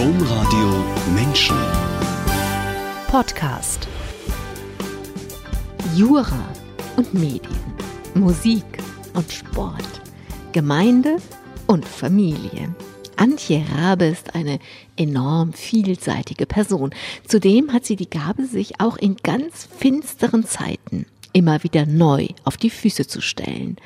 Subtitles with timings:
[0.00, 0.82] Domradio
[1.14, 1.56] Menschen.
[3.08, 3.86] Podcast.
[5.94, 6.42] Jura
[6.96, 7.54] und Medien.
[8.14, 8.64] Musik
[9.12, 10.00] und Sport.
[10.52, 11.16] Gemeinde
[11.66, 12.74] und Familie.
[13.16, 14.58] Antje Rabe ist eine
[14.96, 16.94] enorm vielseitige Person.
[17.28, 22.56] Zudem hat sie die Gabe, sich auch in ganz finsteren Zeiten immer wieder neu auf
[22.56, 23.76] die Füße zu stellen.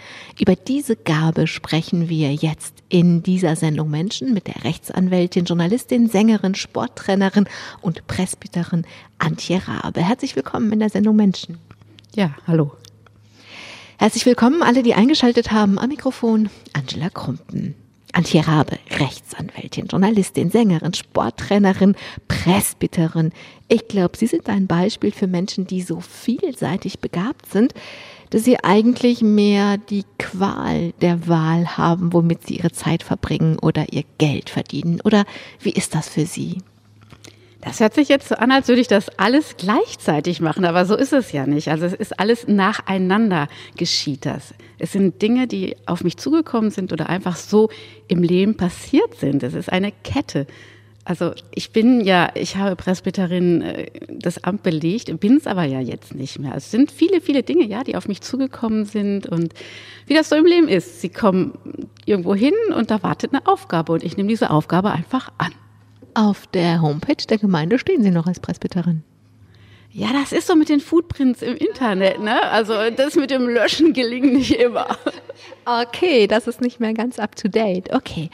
[0.41, 6.55] Über diese Gabe sprechen wir jetzt in dieser Sendung Menschen mit der Rechtsanwältin, Journalistin, Sängerin,
[6.55, 7.47] Sporttrainerin
[7.81, 8.87] und Presbyterin
[9.19, 10.03] Antje Rabe.
[10.03, 11.59] Herzlich willkommen in der Sendung Menschen.
[12.15, 12.73] Ja, hallo.
[13.99, 16.51] Herzlich willkommen alle, die eingeschaltet haben am Mikrofon.
[16.73, 17.75] Angela Krumpen.
[18.15, 21.97] Antje Rabe, Rechtsanwältin, Journalistin, Sängerin, Sporttrainerin,
[22.29, 23.33] Presbyterin.
[23.67, 27.75] Ich glaube, Sie sind ein Beispiel für Menschen, die so vielseitig begabt sind,
[28.31, 33.93] dass sie eigentlich mehr die Qual der Wahl haben, womit sie ihre Zeit verbringen oder
[33.93, 35.01] ihr Geld verdienen.
[35.03, 35.25] Oder
[35.61, 36.59] wie ist das für Sie?
[37.65, 40.95] Das hört sich jetzt so an, als würde ich das alles gleichzeitig machen, aber so
[40.95, 41.69] ist es ja nicht.
[41.69, 43.49] Also es ist alles nacheinander
[43.79, 44.55] geschieht das.
[44.79, 47.71] Es sind Dinge, die auf mich zugekommen sind oder einfach so
[48.07, 49.43] im Leben passiert sind.
[49.43, 50.47] Es ist eine Kette.
[51.07, 55.81] Also ich bin ja, ich habe Presbyterin äh, das Amt belegt, bin es aber ja
[55.81, 56.55] jetzt nicht mehr.
[56.57, 59.55] Es sind viele, viele Dinge, ja, die auf mich zugekommen sind und
[60.07, 61.01] wie das so im Leben ist.
[61.01, 61.59] Sie kommen
[62.05, 65.53] irgendwo hin und da wartet eine Aufgabe und ich nehme diese Aufgabe einfach an.
[66.15, 69.03] Auf der Homepage der Gemeinde stehen Sie noch als Presbyterin.
[69.91, 72.43] Ja, das ist so mit den Footprints im Internet, ne?
[72.51, 74.97] Also das mit dem Löschen gelingt nicht immer.
[75.65, 77.93] Okay, das ist nicht mehr ganz up to date.
[77.93, 78.31] Okay.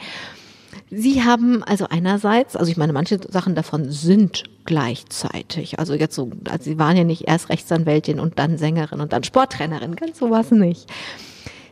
[0.89, 5.79] Sie haben also einerseits, also ich meine, manche Sachen davon sind gleichzeitig.
[5.79, 9.23] Also jetzt so, also Sie waren ja nicht erst Rechtsanwältin und dann Sängerin und dann
[9.23, 10.91] Sporttrainerin, ganz sowas nicht.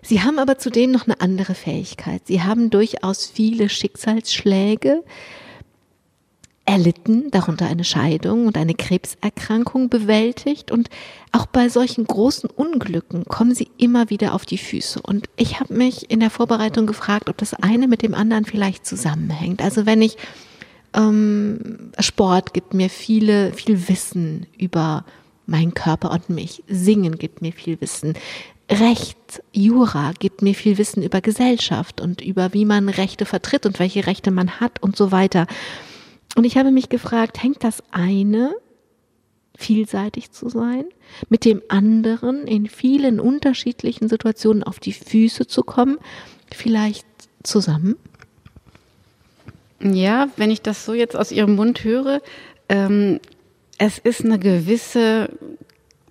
[0.02, 2.22] Sie haben aber zudem noch eine andere Fähigkeit.
[2.26, 5.04] Sie haben durchaus viele Schicksalsschläge,
[6.70, 10.92] erlitten, darunter eine Scheidung und eine Krebserkrankung bewältigt und
[11.32, 15.02] auch bei solchen großen Unglücken kommen sie immer wieder auf die Füße.
[15.02, 18.86] Und ich habe mich in der Vorbereitung gefragt, ob das eine mit dem anderen vielleicht
[18.86, 19.64] zusammenhängt.
[19.64, 20.18] Also wenn ich
[20.94, 25.06] ähm, Sport gibt mir viele, viel Wissen über
[25.48, 26.64] meinen Körper und mich.
[26.68, 28.14] Singen gibt mir viel Wissen.
[28.70, 33.80] Recht, Jura gibt mir viel Wissen über Gesellschaft und über wie man Rechte vertritt und
[33.80, 35.48] welche Rechte man hat und so weiter.
[36.36, 38.56] Und ich habe mich gefragt, hängt das eine,
[39.58, 40.86] vielseitig zu sein,
[41.28, 45.98] mit dem anderen in vielen unterschiedlichen Situationen auf die Füße zu kommen,
[46.52, 47.06] vielleicht
[47.44, 47.98] zusammen?
[49.82, 52.22] Ja, wenn ich das so jetzt aus Ihrem Mund höre,
[52.68, 53.20] ähm,
[53.78, 55.30] es ist eine gewisse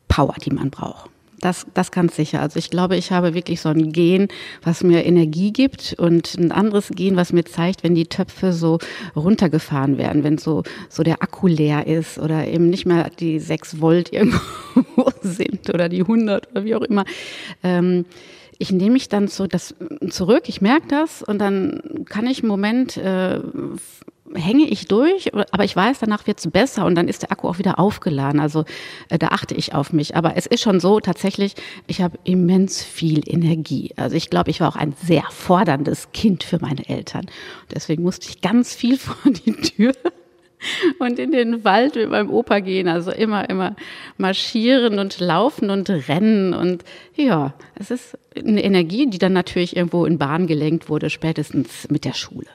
[0.08, 1.10] Power, die man braucht.
[1.40, 2.40] Das, das ganz sicher.
[2.40, 4.28] Also ich glaube, ich habe wirklich so ein Gen,
[4.62, 8.78] was mir Energie gibt und ein anderes Gen, was mir zeigt, wenn die Töpfe so
[9.14, 13.80] runtergefahren werden, wenn so, so der Akku leer ist oder eben nicht mehr die sechs
[13.80, 17.04] Volt irgendwo sind oder die 100 oder wie auch immer.
[17.62, 18.04] Ähm,
[18.58, 19.74] ich nehme mich dann so das
[20.10, 23.40] zurück, ich merke das und dann kann ich einen Moment äh,
[24.34, 27.48] hänge ich durch, aber ich weiß, danach wird es besser und dann ist der Akku
[27.48, 28.40] auch wieder aufgeladen.
[28.40, 28.64] Also
[29.08, 30.16] äh, da achte ich auf mich.
[30.16, 31.54] Aber es ist schon so, tatsächlich,
[31.86, 33.92] ich habe immens viel Energie.
[33.96, 37.26] Also ich glaube, ich war auch ein sehr forderndes Kind für meine Eltern.
[37.74, 39.92] Deswegen musste ich ganz viel vor die Tür
[40.98, 42.88] und in den Wald mit meinem Opa gehen.
[42.88, 43.76] Also immer, immer
[44.16, 46.54] marschieren und laufen und rennen.
[46.54, 46.84] Und
[47.14, 52.04] ja, es ist eine Energie, die dann natürlich irgendwo in Bahn gelenkt wurde, spätestens mit
[52.04, 52.48] der Schule.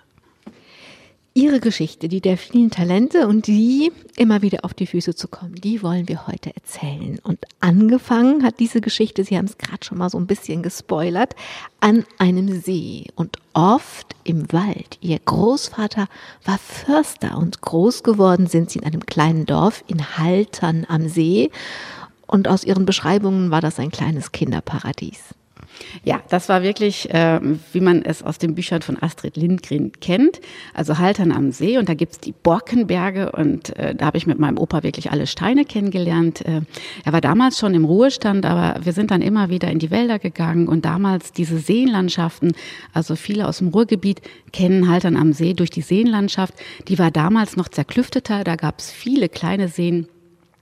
[1.35, 5.55] Ihre Geschichte, die der vielen Talente und die immer wieder auf die Füße zu kommen,
[5.55, 7.17] die wollen wir heute erzählen.
[7.23, 11.35] Und angefangen hat diese Geschichte, Sie haben es gerade schon mal so ein bisschen gespoilert,
[11.79, 14.99] an einem See und oft im Wald.
[15.01, 16.07] Ihr Großvater
[16.45, 21.49] war Förster und groß geworden sind Sie in einem kleinen Dorf in Haltern am See.
[22.27, 25.33] Und aus Ihren Beschreibungen war das ein kleines Kinderparadies.
[26.03, 27.40] Ja, das war wirklich, äh,
[27.72, 30.41] wie man es aus den Büchern von Astrid Lindgren kennt.
[30.73, 34.40] Also Haltern am See und da gibt's die Borkenberge und äh, da habe ich mit
[34.40, 36.46] meinem Opa wirklich alle Steine kennengelernt.
[36.46, 36.61] Äh,
[37.05, 40.20] er war damals schon im Ruhestand, aber wir sind dann immer wieder in die Wälder
[40.20, 42.53] gegangen und damals diese Seenlandschaften,
[42.94, 44.22] also viele aus dem Ruhrgebiet
[44.52, 46.53] kennen Haltern am See durch die Seenlandschaft.
[46.88, 50.08] Die war damals noch zerklüfteter, da gab's viele kleine Seen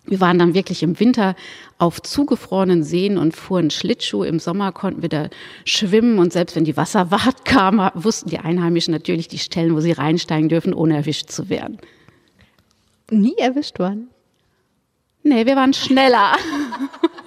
[0.06, 1.36] wir waren dann wirklich im Winter
[1.78, 4.24] auf zugefrorenen Seen und fuhren Schlittschuh.
[4.24, 5.30] Im Sommer konnten wir da
[5.64, 9.92] schwimmen und selbst wenn die Wasserwart kam, wussten die Einheimischen natürlich die Stellen, wo sie
[9.92, 11.78] reinsteigen dürfen, ohne erwischt zu werden.
[13.10, 14.10] Nie erwischt worden?
[15.24, 16.34] Nee, wir waren schneller.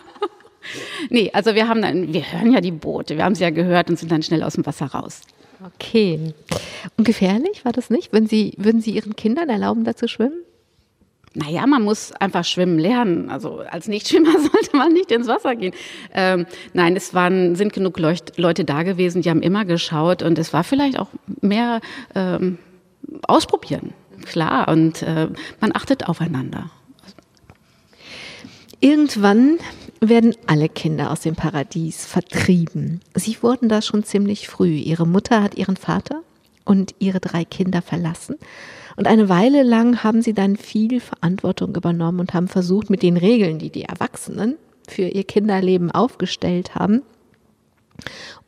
[1.10, 3.88] nee, also wir haben dann, wir hören ja die Boote, wir haben sie ja gehört
[3.88, 5.20] und sind dann schnell aus dem Wasser raus.
[5.64, 6.34] Okay.
[6.96, 8.12] Und gefährlich war das nicht?
[8.12, 10.42] Wenn Sie, würden Sie Ihren Kindern erlauben, da zu schwimmen?
[11.34, 13.28] Naja, man muss einfach schwimmen lernen.
[13.28, 15.74] Also als Nichtschwimmer sollte man nicht ins Wasser gehen.
[16.12, 20.38] Ähm, nein, es waren, sind genug Leucht Leute da gewesen, die haben immer geschaut und
[20.38, 21.08] es war vielleicht auch
[21.40, 21.80] mehr
[22.14, 22.58] ähm,
[23.26, 23.92] ausprobieren.
[24.26, 25.28] Klar, und äh,
[25.60, 26.70] man achtet aufeinander.
[28.80, 29.58] Irgendwann
[30.00, 33.00] werden alle Kinder aus dem Paradies vertrieben.
[33.14, 34.74] Sie wurden da schon ziemlich früh.
[34.74, 36.22] Ihre Mutter hat ihren Vater
[36.64, 38.36] und ihre drei Kinder verlassen.
[38.96, 43.16] Und eine Weile lang haben sie dann viel Verantwortung übernommen und haben versucht, mit den
[43.16, 44.56] Regeln, die die Erwachsenen
[44.88, 47.02] für ihr Kinderleben aufgestellt haben,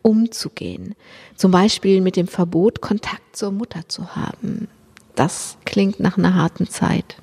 [0.03, 0.95] umzugehen.
[1.35, 4.69] Zum Beispiel mit dem Verbot, Kontakt zur Mutter zu haben.
[5.15, 7.17] Das klingt nach einer harten Zeit.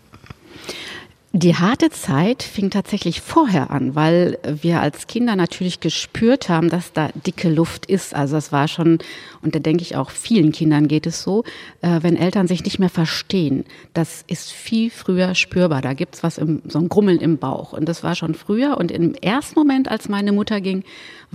[1.36, 6.94] Die harte Zeit fing tatsächlich vorher an, weil wir als Kinder natürlich gespürt haben, dass
[6.94, 8.14] da dicke Luft ist.
[8.14, 9.00] Also es war schon,
[9.42, 11.44] und da denke ich auch vielen Kindern geht es so,
[11.82, 13.66] äh, wenn Eltern sich nicht mehr verstehen,
[13.96, 15.82] das ist viel früher spürbar.
[15.82, 17.74] Da gibt's was, im, so ein Grummeln im Bauch.
[17.74, 18.78] Und das war schon früher.
[18.78, 20.84] Und im ersten Moment, als meine Mutter ging,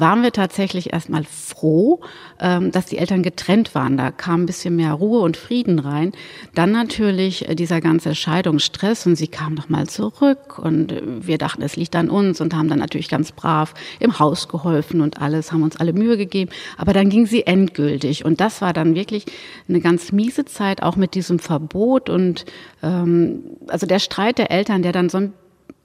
[0.01, 2.01] waren wir tatsächlich erstmal froh,
[2.41, 3.97] ähm, dass die Eltern getrennt waren.
[3.97, 6.13] Da kam ein bisschen mehr Ruhe und Frieden rein.
[6.55, 11.63] Dann natürlich äh, dieser ganze Scheidungsstress und sie kam nochmal zurück und äh, wir dachten,
[11.63, 15.53] es liegt an uns und haben dann natürlich ganz brav im Haus geholfen und alles,
[15.53, 16.51] haben uns alle Mühe gegeben.
[16.77, 19.27] Aber dann ging sie endgültig und das war dann wirklich
[19.69, 22.45] eine ganz miese Zeit, auch mit diesem Verbot und
[22.83, 25.33] ähm, also der Streit der Eltern, der dann so ein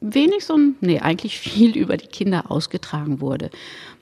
[0.03, 3.49] wenig so ein, nee, eigentlich viel über die Kinder ausgetragen wurde.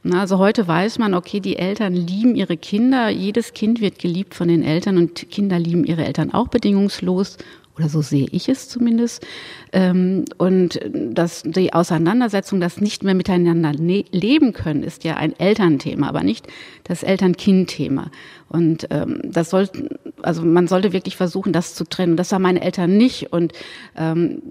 [0.09, 4.47] Also heute weiß man, okay, die Eltern lieben ihre Kinder, jedes Kind wird geliebt von
[4.47, 7.37] den Eltern und Kinder lieben ihre Eltern auch bedingungslos
[7.77, 9.25] oder so sehe ich es zumindest.
[9.71, 15.37] Ähm, und das, die Auseinandersetzung, das nicht mehr miteinander ne-, leben können, ist ja ein
[15.39, 16.47] Elternthema, aber nicht
[16.83, 18.11] das Eltern-Kind-Thema.
[18.49, 22.17] Und ähm, das sollte, also man sollte wirklich versuchen, das zu trennen.
[22.17, 23.31] Das haben meine Eltern nicht.
[23.31, 23.53] Und
[23.95, 24.41] ähm,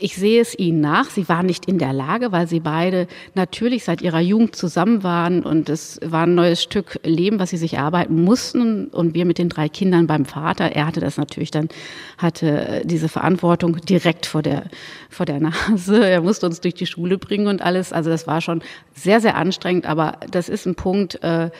[0.00, 1.10] ich sehe es ihnen nach.
[1.10, 5.42] Sie waren nicht in der Lage, weil sie beide natürlich seit ihrer Jugend zusammen waren
[5.42, 8.88] und es war ein neues Stück Leben, was sie sich erarbeiten mussten.
[8.88, 11.68] Und wir mit den drei Kindern beim Vater, er hatte das natürlich dann,
[12.16, 14.64] hatte diese Verantwortung direkt vor der,
[15.10, 16.08] vor der Nase.
[16.18, 17.92] Er musste uns durch die Schule bringen und alles.
[17.92, 18.62] Also das war schon
[18.94, 19.86] sehr, sehr anstrengend.
[19.86, 21.50] Aber das ist ein Punkt, äh,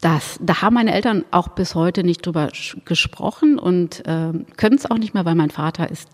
[0.00, 2.48] das, da haben meine Eltern auch bis heute nicht drüber
[2.84, 6.08] gesprochen und äh, können es auch nicht mehr, weil mein Vater ist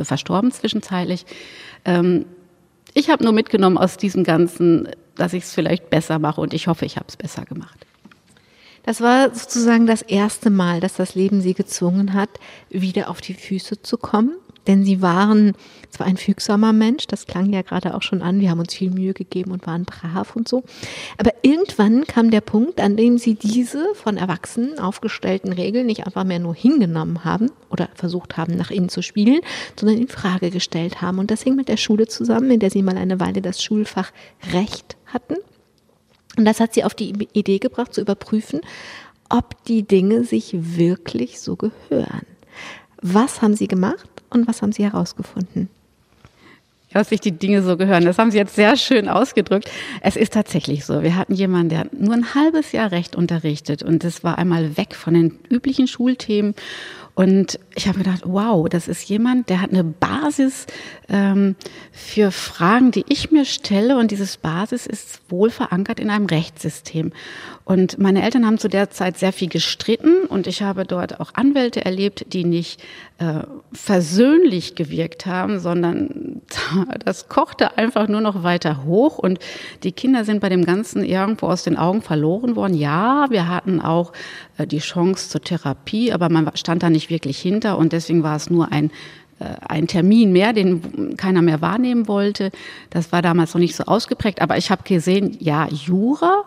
[0.00, 1.26] verstorben zwischenzeitlich.
[1.84, 2.24] Ähm,
[2.94, 6.68] ich habe nur mitgenommen aus diesem Ganzen, dass ich es vielleicht besser mache und ich
[6.68, 7.86] hoffe, ich habe es besser gemacht.
[8.84, 12.30] Das war sozusagen das erste Mal, dass das Leben sie gezwungen hat,
[12.68, 14.36] wieder auf die Füße zu kommen.
[14.66, 15.52] Denn sie waren
[15.90, 18.90] zwar ein fügsamer Mensch, das klang ja gerade auch schon an, wir haben uns viel
[18.90, 20.62] Mühe gegeben und waren brav und so.
[21.18, 26.24] Aber irgendwann kam der Punkt, an dem sie diese von Erwachsenen aufgestellten Regeln nicht einfach
[26.24, 29.40] mehr nur hingenommen haben oder versucht haben, nach ihnen zu spielen,
[29.78, 31.18] sondern in Frage gestellt haben.
[31.18, 34.12] Und das hing mit der Schule zusammen, in der sie mal eine Weile das Schulfach
[34.52, 35.36] Recht hatten.
[36.36, 38.60] Und das hat sie auf die Idee gebracht, zu überprüfen,
[39.28, 42.26] ob die Dinge sich wirklich so gehören.
[43.00, 45.68] Was haben Sie gemacht und was haben Sie herausgefunden?
[46.92, 48.04] dass sich die Dinge so gehören.
[48.04, 49.70] Das haben Sie jetzt sehr schön ausgedrückt.
[50.00, 51.02] Es ist tatsächlich so.
[51.02, 54.94] Wir hatten jemanden, der nur ein halbes Jahr Recht unterrichtet und das war einmal weg
[54.94, 56.54] von den üblichen Schulthemen
[57.14, 60.66] und ich habe gedacht, wow, das ist jemand, der hat eine Basis
[61.10, 61.56] ähm,
[61.92, 63.98] für Fragen, die ich mir stelle.
[63.98, 67.12] Und dieses Basis ist wohl verankert in einem Rechtssystem.
[67.64, 71.34] Und meine Eltern haben zu der Zeit sehr viel gestritten und ich habe dort auch
[71.34, 72.82] Anwälte erlebt, die nicht
[73.18, 76.42] äh, versöhnlich gewirkt haben, sondern
[77.04, 79.38] das kochte einfach nur noch weiter hoch und
[79.84, 82.74] die Kinder sind bei dem Ganzen irgendwo aus den Augen verloren worden.
[82.74, 84.12] Ja, wir hatten auch
[84.58, 88.36] äh, die Chance zur Therapie, aber man stand da nicht wirklich hinter und deswegen war
[88.36, 88.90] es nur ein
[89.40, 92.50] äh, ein Termin mehr, den keiner mehr wahrnehmen wollte.
[92.90, 96.44] Das war damals noch nicht so ausgeprägt, aber ich habe gesehen, ja, Jura,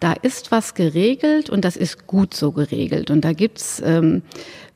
[0.00, 3.10] da ist was geregelt und das ist gut so geregelt.
[3.10, 4.22] Und da gibt's ähm,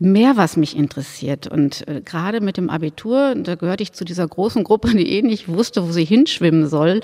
[0.00, 1.46] mehr, was mich interessiert.
[1.46, 5.22] Und äh, gerade mit dem Abitur, da gehörte ich zu dieser großen Gruppe, die eh
[5.22, 7.00] nicht wusste, wo sie hinschwimmen soll.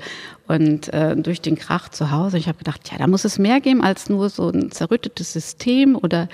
[0.47, 3.61] Und äh, durch den Krach zu Hause, ich habe gedacht, ja, da muss es mehr
[3.61, 6.27] geben als nur so ein zerrüttetes System oder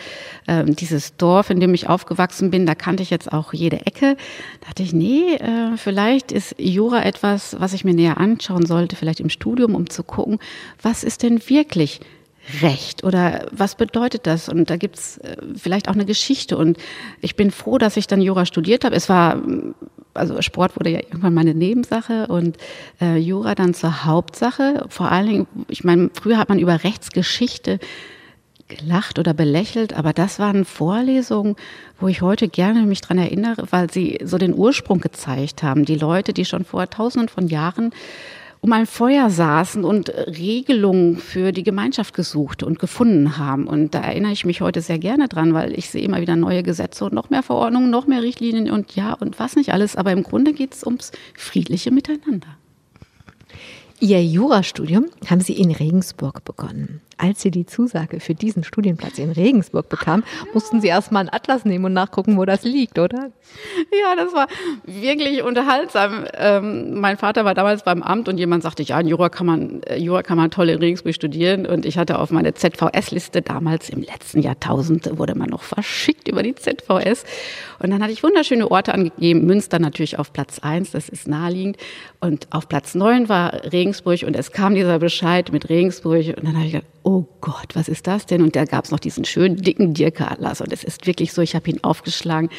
[0.48, 4.16] äh, dieses Dorf, in dem ich aufgewachsen bin, da kannte ich jetzt auch jede Ecke.
[4.62, 8.96] Da dachte ich, nee, äh, vielleicht ist Jura etwas, was ich mir näher anschauen sollte,
[8.96, 10.40] vielleicht im Studium, um zu gucken,
[10.82, 11.75] was ist denn wirklich
[12.62, 14.50] Recht oder was bedeutet das?
[14.50, 16.58] Und da gibt's äh, vielleicht auch eine Geschichte.
[16.58, 16.78] Und
[17.22, 18.96] ich bin froh, dass ich dann Jura studiert habe.
[18.96, 19.42] Es war,
[20.14, 22.58] also Sport wurde ja irgendwann meine Nebensache und
[23.02, 24.86] äh, Jura dann zur Hauptsache.
[24.90, 27.80] Vor allen Dingen, ich meine, früher hat man über Rechtsgeschichte
[28.68, 31.56] gelacht oder belächelt, aber das waren Vorlesungen,
[32.00, 35.86] wo ich heute gerne mich dran erinnere, weil sie so den Ursprung gezeigt haben.
[35.86, 37.92] Die Leute, die schon vor tausenden von Jahren
[38.66, 43.68] um ein Feuer saßen und Regelungen für die Gemeinschaft gesucht und gefunden haben.
[43.68, 46.64] Und da erinnere ich mich heute sehr gerne dran, weil ich sehe immer wieder neue
[46.64, 49.96] Gesetze und noch mehr Verordnungen, noch mehr Richtlinien und ja und was nicht alles.
[49.96, 52.58] Aber im Grunde geht es ums friedliche Miteinander.
[54.06, 57.02] Ihr Jurastudium haben Sie in Regensburg begonnen.
[57.18, 61.66] Als Sie die Zusage für diesen Studienplatz in Regensburg bekamen, mussten Sie erstmal einen Atlas
[61.66, 63.32] nehmen und nachgucken, wo das liegt, oder?
[63.92, 64.48] Ja, das war
[64.86, 66.26] wirklich unterhaltsam.
[66.34, 69.82] Ähm, mein Vater war damals beim Amt und jemand sagte, ja, in Jura kann man,
[69.84, 71.66] äh, Jura kann man toll in Regensburg studieren.
[71.66, 76.44] Und ich hatte auf meine ZVS-Liste damals im letzten Jahrtausend wurde man noch verschickt über
[76.44, 77.24] die ZVS.
[77.80, 79.46] Und dann hatte ich wunderschöne Orte angegeben.
[79.46, 81.78] Münster natürlich auf Platz eins, das ist naheliegend.
[82.20, 86.28] Und auf Platz neun war Regensburg und es kam dieser Bescheid mit Regensburg.
[86.38, 88.42] Und dann habe ich gedacht, oh Gott, was ist das denn?
[88.42, 90.62] Und da gab es noch diesen schönen, dicken Dirke-Atlas.
[90.62, 92.50] Und es ist wirklich so, ich habe ihn aufgeschlagen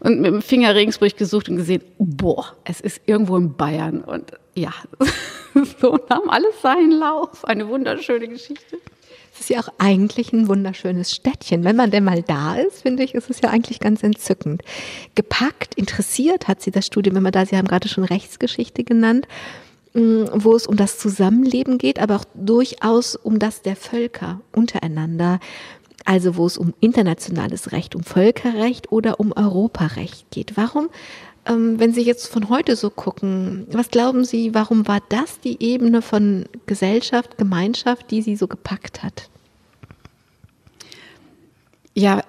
[0.00, 4.00] und mit dem Finger Regensburg gesucht und gesehen, boah, es ist irgendwo in Bayern.
[4.00, 4.72] Und ja,
[5.80, 7.44] so nahm alles seinen Lauf.
[7.44, 8.78] Eine wunderschöne Geschichte.
[9.32, 11.64] Es ist ja auch eigentlich ein wunderschönes Städtchen.
[11.64, 14.62] Wenn man denn mal da ist, finde ich, ist es ja eigentlich ganz entzückend.
[15.14, 17.46] Gepackt, interessiert hat sie das Studium immer da.
[17.46, 19.28] Sie haben gerade schon Rechtsgeschichte genannt.
[19.92, 25.40] Mm, wo es um das Zusammenleben geht, aber auch durchaus um das der Völker untereinander.
[26.04, 30.56] Also wo es um internationales Recht, um Völkerrecht oder um Europarecht geht.
[30.56, 30.90] Warum,
[31.44, 35.60] ähm, wenn Sie jetzt von heute so gucken, was glauben Sie, warum war das die
[35.62, 39.28] Ebene von Gesellschaft, Gemeinschaft, die Sie so gepackt hat?
[41.94, 42.22] Ja,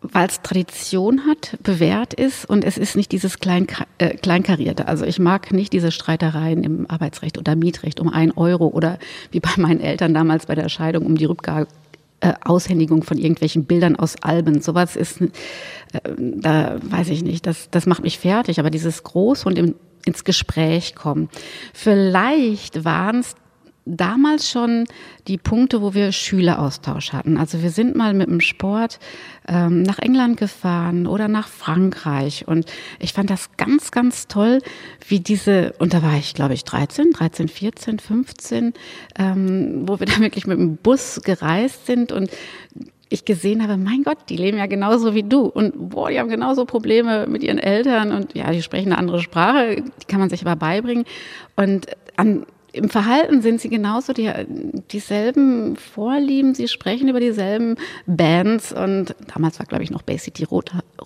[0.00, 3.66] weil es Tradition hat, bewährt ist und es ist nicht dieses Klein,
[3.98, 4.86] äh, Kleinkarierte.
[4.86, 8.98] Also ich mag nicht diese Streitereien im Arbeitsrecht oder Mietrecht um ein Euro oder
[9.32, 11.66] wie bei meinen Eltern damals bei der Scheidung um die Rückgabe
[12.20, 14.60] äh, Aushändigung von irgendwelchen Bildern aus Alben.
[14.60, 15.28] Sowas ist, äh,
[16.16, 18.60] da weiß ich nicht, das, das macht mich fertig.
[18.60, 19.74] Aber dieses Groß und im,
[20.04, 21.28] ins Gespräch kommen.
[21.72, 23.34] Vielleicht waren es
[23.96, 24.84] damals schon
[25.26, 27.38] die Punkte, wo wir Schüleraustausch hatten.
[27.38, 28.98] Also wir sind mal mit dem Sport
[29.46, 32.46] ähm, nach England gefahren oder nach Frankreich.
[32.46, 32.66] Und
[32.98, 34.60] ich fand das ganz, ganz toll,
[35.06, 38.74] wie diese, und da war ich glaube ich 13, 13, 14, 15,
[39.18, 42.30] ähm, wo wir da wirklich mit dem Bus gereist sind und
[43.10, 45.46] ich gesehen habe, mein Gott, die leben ja genauso wie du.
[45.46, 48.12] Und boah, die haben genauso Probleme mit ihren Eltern.
[48.12, 51.04] Und ja, die sprechen eine andere Sprache, die kann man sich aber beibringen.
[51.56, 54.30] Und an im Verhalten sind sie genauso die,
[54.90, 60.46] dieselben Vorlieben, sie sprechen über dieselben Bands und damals war, glaube ich, noch Bay City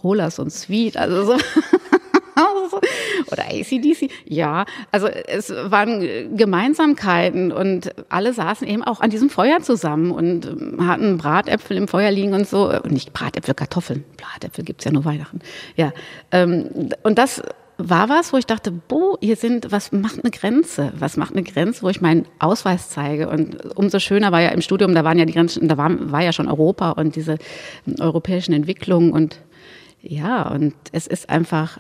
[0.03, 1.37] Rollers und Sweet, also so.
[3.31, 4.65] Oder ACDC, ja.
[4.91, 10.47] Also es waren Gemeinsamkeiten und alle saßen eben auch an diesem Feuer zusammen und
[10.81, 12.71] hatten Bratäpfel im Feuer liegen und so.
[12.71, 14.05] Und nicht Bratäpfel, Kartoffeln.
[14.17, 15.41] Bratäpfel gibt's ja nur Weihnachten.
[15.77, 15.93] Ja.
[16.31, 17.43] Ähm, und das
[17.79, 20.93] war was, wo ich dachte, boah, hier sind, was macht eine Grenze?
[20.99, 23.29] Was macht eine Grenze, wo ich meinen Ausweis zeige?
[23.29, 26.23] Und umso schöner war ja im Studium, da waren ja die Grenzen, da war, war
[26.23, 27.39] ja schon Europa und diese
[27.99, 29.41] europäischen Entwicklungen und
[30.01, 31.79] ja, und es ist einfach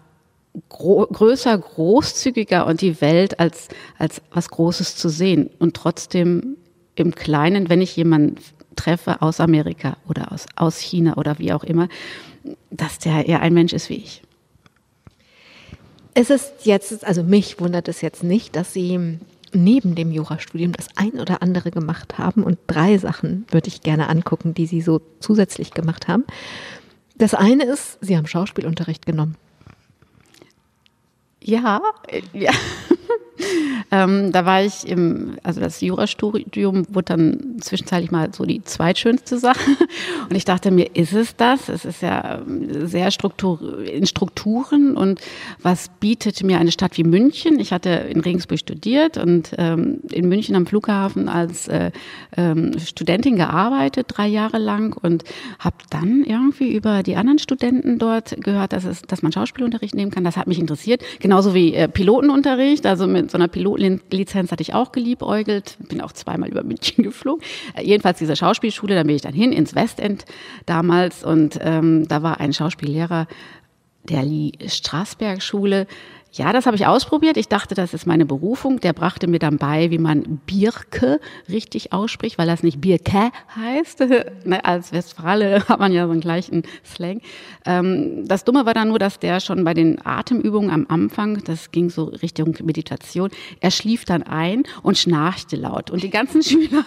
[0.69, 3.69] gro größer, großzügiger und die Welt als,
[3.99, 6.57] als was Großes zu sehen und trotzdem
[6.95, 8.37] im Kleinen, wenn ich jemanden
[8.77, 11.89] treffe aus Amerika oder aus, aus China oder wie auch immer,
[12.71, 14.23] dass der eher ein Mensch ist wie ich.
[16.15, 19.19] Es ist jetzt, also mich wundert es jetzt nicht, dass Sie
[19.55, 24.09] neben dem Jurastudium das ein oder andere gemacht haben und drei Sachen würde ich gerne
[24.09, 26.25] angucken, die Sie so zusätzlich gemacht haben.
[27.17, 29.37] Das eine ist, Sie haben Schauspielunterricht genommen.
[31.41, 31.83] Ja,
[32.33, 32.53] ja.
[33.91, 39.39] Ähm, da war ich im, also das Jurastudium wurde dann zwischenzeitlich mal so die zweitschönste
[39.39, 39.71] Sache.
[40.29, 41.69] Und ich dachte mir, ist es das?
[41.69, 45.21] Es ist ja ähm, sehr Struktur, in Strukturen und
[45.63, 47.59] was bietet mir eine Stadt wie München?
[47.61, 51.91] Ich hatte in Regensburg studiert und ähm, in München am Flughafen als äh,
[52.37, 55.25] ähm, Studentin gearbeitet, drei Jahre lang und
[55.59, 60.11] habe dann irgendwie über die anderen Studenten dort gehört, dass, es, dass man Schauspielunterricht nehmen
[60.11, 60.25] kann.
[60.25, 61.03] Das hat mich interessiert.
[61.21, 66.13] Genauso wie äh, Pilotenunterricht, also mit so einer Pilotenlizenz hatte ich auch geliebäugelt, bin auch
[66.13, 67.45] zweimal über München geflogen.
[67.75, 70.25] Äh, jedenfalls diese Schauspielschule, da bin ich dann hin ins Westend
[70.67, 73.27] damals und ähm, da war ein Schauspiellehrer
[74.05, 75.87] der Lee Straßberg Schule.
[76.35, 77.37] Ja, das habe ich ausprobiert.
[77.37, 78.81] Ich dachte, das ist meine Berufung.
[78.81, 81.21] Der brachte mir dann bei, wie man Birke
[81.51, 84.03] richtig ausspricht, weil das nicht Birke heißt.
[84.45, 87.21] Ne, als Westfale hat man ja so einen gleichen Slang.
[87.67, 91.71] Ähm, das Dumme war dann nur, dass der schon bei den Atemübungen am Anfang, das
[91.71, 95.91] ging so Richtung Meditation, er schlief dann ein und schnarchte laut.
[95.91, 96.85] Und die ganzen Schüler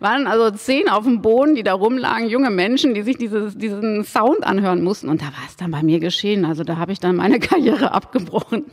[0.00, 4.04] waren also zehn auf dem Boden, die da rumlagen, junge Menschen, die sich dieses, diesen
[4.04, 5.08] Sound anhören mussten.
[5.08, 6.44] Und da war es dann bei mir geschehen.
[6.44, 8.64] Also da habe ich dann meine Karriere abgebrochen.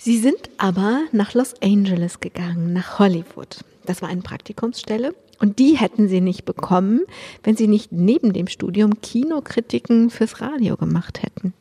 [0.00, 3.64] Sie sind aber nach Los Angeles gegangen, nach Hollywood.
[3.84, 5.12] Das war eine Praktikumsstelle.
[5.40, 7.00] Und die hätten Sie nicht bekommen,
[7.42, 11.52] wenn Sie nicht neben dem Studium Kinokritiken fürs Radio gemacht hätten.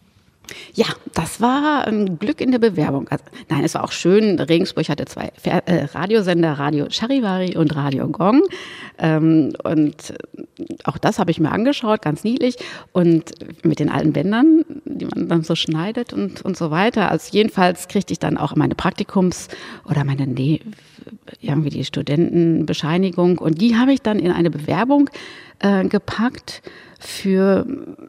[0.73, 3.07] Ja, das war ein Glück in der Bewerbung.
[3.09, 4.39] Also, nein, es war auch schön.
[4.39, 8.43] Regensburg hatte zwei äh, Radiosender, Radio Charivari und Radio Gong.
[8.97, 10.13] Ähm, und
[10.83, 12.57] auch das habe ich mir angeschaut, ganz niedlich.
[12.91, 13.31] Und
[13.63, 17.11] mit den alten Bändern, die man dann so schneidet und, und so weiter.
[17.11, 19.47] Also jedenfalls kriegte ich dann auch meine Praktikums-
[19.89, 20.61] oder meine, nee,
[21.41, 23.37] irgendwie die Studentenbescheinigung.
[23.39, 25.09] Und die habe ich dann in eine Bewerbung
[25.59, 26.61] äh, gepackt
[26.99, 27.65] für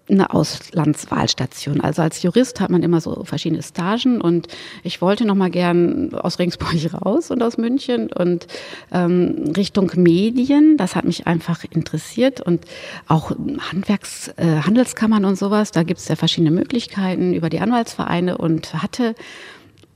[0.09, 1.81] eine Auslandswahlstation.
[1.81, 4.49] Also als Jurist hat man immer so verschiedene Stagen und
[4.83, 6.69] ich wollte noch mal gern aus Regensburg
[7.05, 8.47] raus und aus München und
[8.93, 10.77] ähm, Richtung Medien.
[10.77, 12.65] Das hat mich einfach interessiert und
[13.07, 13.31] auch
[13.71, 15.71] Handwerks, äh, Handelskammern und sowas.
[15.73, 19.15] Da gibt es ja verschiedene Möglichkeiten über die Anwaltsvereine und hatte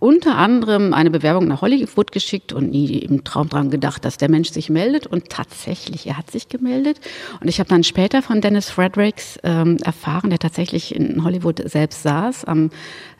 [0.02, 4.28] unter anderem eine Bewerbung nach Hollywood geschickt und nie im Traum dran gedacht, dass der
[4.28, 5.06] Mensch sich meldet.
[5.06, 6.98] Und tatsächlich, er hat sich gemeldet.
[7.40, 12.02] Und ich habe dann später von Dennis Fredericks ähm, erfahren, der tatsächlich in Hollywood selbst
[12.02, 12.70] saß, am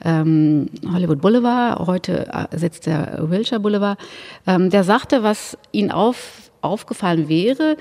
[0.05, 1.87] ähm, Hollywood Boulevard.
[1.87, 4.01] Heute äh, sitzt der Wilshire Boulevard.
[4.49, 7.77] Ähm, der sagte, was ihn auf, aufgefallen wäre,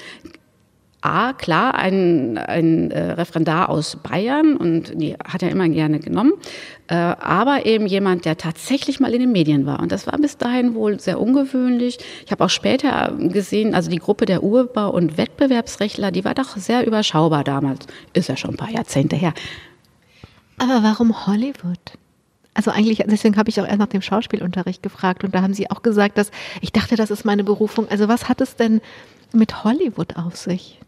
[1.01, 6.33] A, klar, ein, ein äh, Referendar aus Bayern und die hat er immer gerne genommen,
[6.89, 9.79] äh, aber eben jemand, der tatsächlich mal in den Medien war.
[9.79, 11.97] Und das war bis dahin wohl sehr ungewöhnlich.
[12.23, 16.55] Ich habe auch später gesehen, also die Gruppe der Urbau- und Wettbewerbsrechtler, die war doch
[16.57, 17.87] sehr überschaubar damals.
[18.13, 19.33] Ist ja schon ein paar Jahrzehnte her.
[20.59, 21.79] Aber warum Hollywood?
[22.53, 25.71] Also eigentlich, deswegen habe ich auch erst nach dem Schauspielunterricht gefragt und da haben Sie
[25.71, 26.29] auch gesagt, dass
[26.61, 27.87] ich dachte, das ist meine Berufung.
[27.89, 28.81] Also was hat es denn
[29.33, 30.79] mit Hollywood auf sich?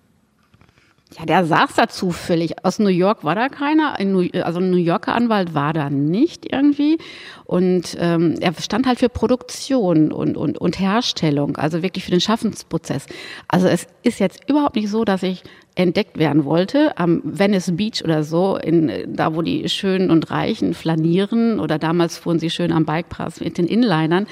[1.17, 2.65] Ja, der saß da zufällig.
[2.65, 4.00] Aus New York war da keiner.
[4.00, 6.97] Also ein New Yorker Anwalt war da nicht irgendwie.
[7.45, 12.21] Und ähm, er stand halt für Produktion und, und, und Herstellung, also wirklich für den
[12.21, 13.06] Schaffensprozess.
[13.47, 15.43] Also es ist jetzt überhaupt nicht so, dass ich
[15.75, 20.73] entdeckt werden wollte, am Venice Beach oder so, in, da wo die Schönen und Reichen
[20.73, 24.27] flanieren oder damals fuhren sie schön am Bikepass mit den Inlinern.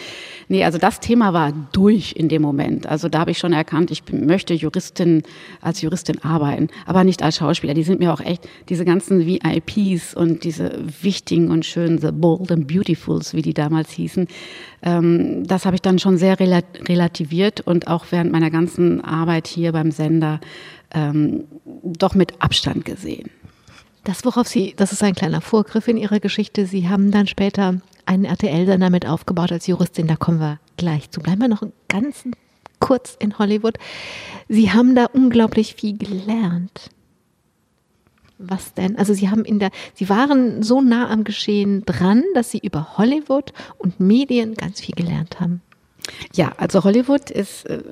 [0.49, 2.85] Nee, also das Thema war durch in dem Moment.
[2.85, 5.23] Also da habe ich schon erkannt, ich möchte Juristin,
[5.61, 7.73] als Juristin arbeiten, aber nicht als Schauspieler.
[7.73, 12.51] Die sind mir auch echt, diese ganzen VIPs und diese wichtigen und schönen, the bold
[12.51, 14.27] and beautifuls, wie die damals hießen,
[14.83, 19.71] ähm, das habe ich dann schon sehr relativiert und auch während meiner ganzen Arbeit hier
[19.71, 20.39] beim Sender
[20.93, 21.45] ähm,
[21.83, 23.29] doch mit Abstand gesehen.
[24.03, 26.65] Das, worauf Sie, das ist ein kleiner Vorgriff in Ihrer Geschichte.
[26.65, 30.07] Sie haben dann später einen RTL-Sender mit aufgebaut als Juristin.
[30.07, 31.21] Da kommen wir gleich zu.
[31.21, 32.23] Bleiben wir noch ganz
[32.79, 33.77] kurz in Hollywood.
[34.49, 36.89] Sie haben da unglaublich viel gelernt.
[38.39, 38.97] Was denn?
[38.97, 42.97] Also Sie haben in der, Sie waren so nah am Geschehen dran, dass Sie über
[42.97, 45.61] Hollywood und Medien ganz viel gelernt haben.
[46.33, 47.83] Ja, also Hollywood ist äh,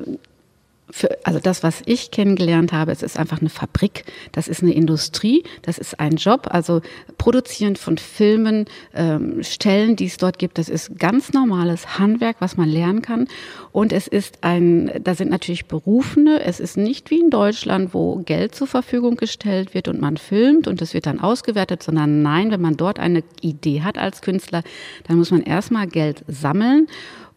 [0.91, 4.73] für, also das, was ich kennengelernt habe, es ist einfach eine Fabrik, das ist eine
[4.73, 6.47] Industrie, das ist ein Job.
[6.49, 6.81] Also
[7.17, 12.57] produzieren von Filmen, ähm, Stellen, die es dort gibt, das ist ganz normales Handwerk, was
[12.57, 13.27] man lernen kann.
[13.71, 16.41] Und es ist ein, da sind natürlich Berufene.
[16.41, 20.67] Es ist nicht wie in Deutschland, wo Geld zur Verfügung gestellt wird und man filmt
[20.67, 24.63] und es wird dann ausgewertet, sondern nein, wenn man dort eine Idee hat als Künstler,
[25.07, 26.87] dann muss man erstmal Geld sammeln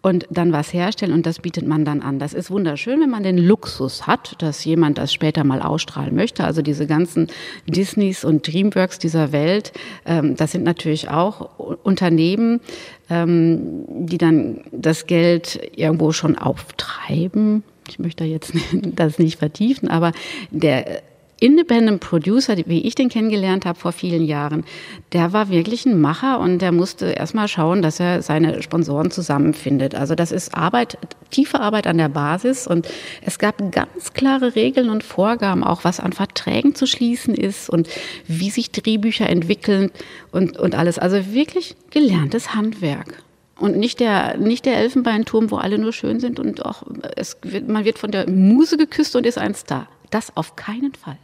[0.02, 2.18] und dann was herstellen und das bietet man dann an.
[2.18, 6.44] Das ist wunderschön, wenn man den Luxus hat, dass jemand das später mal ausstrahlen möchte.
[6.44, 7.28] Also diese ganzen
[7.66, 9.72] Disneys und Dreamworks dieser Welt,
[10.04, 12.60] ähm, das sind natürlich auch Unternehmen,
[13.08, 17.62] ähm, die dann das Geld irgendwo schon auftreiben.
[17.88, 20.12] Ich möchte jetzt das nicht vertiefen, aber
[20.50, 21.02] der
[21.42, 24.64] Independent Producer, wie ich den kennengelernt habe vor vielen Jahren,
[25.12, 29.96] der war wirklich ein Macher und der musste erstmal schauen, dass er seine Sponsoren zusammenfindet.
[29.96, 30.98] Also das ist Arbeit,
[31.32, 32.88] tiefe Arbeit an der Basis und
[33.22, 37.88] es gab ganz klare Regeln und Vorgaben, auch was an Verträgen zu schließen ist und
[38.28, 39.90] wie sich Drehbücher entwickeln
[40.30, 41.00] und, und alles.
[41.00, 43.24] Also wirklich gelerntes Handwerk.
[43.58, 46.84] Und nicht der, nicht der Elfenbeinturm, wo alle nur schön sind und auch
[47.16, 49.88] es wird, man wird von der Muse geküsst und ist ein Star.
[50.10, 51.18] Das auf keinen Fall.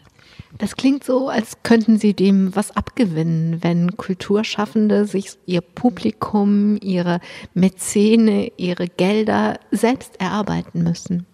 [0.59, 7.21] Das klingt so, als könnten Sie dem was abgewinnen, wenn Kulturschaffende sich ihr Publikum, ihre
[7.55, 11.27] Mäzene, ihre Gelder selbst erarbeiten müssen.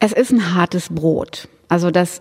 [0.00, 1.48] Es ist ein hartes Brot.
[1.68, 2.20] Also das,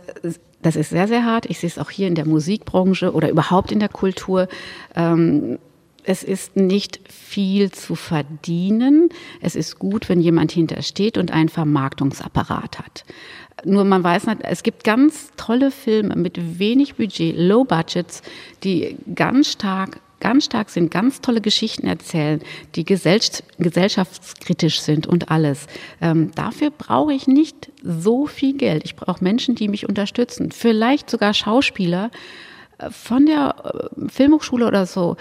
[0.62, 1.48] das ist sehr, sehr hart.
[1.48, 4.48] Ich sehe es auch hier in der Musikbranche oder überhaupt in der Kultur.
[4.96, 5.58] Ähm,
[6.06, 9.10] es ist nicht viel zu verdienen.
[9.42, 13.06] Es ist gut, wenn jemand hintersteht und einen Vermarktungsapparat hat.
[13.66, 18.22] Nur man weiß nicht, es gibt ganz tolle Filme mit wenig Budget, Low Budgets,
[18.64, 22.42] die ganz stark ganz stark sind, ganz tolle Geschichten erzählen,
[22.76, 25.68] die gesellschaftskritisch sind und alles.
[26.02, 28.84] Ähm, dafür brauche ich nicht so viel Geld.
[28.86, 30.52] Ich brauche Menschen, die mich unterstützen.
[30.52, 32.10] Vielleicht sogar Schauspieler
[32.78, 35.18] äh, von der äh, Filmhochschule oder so,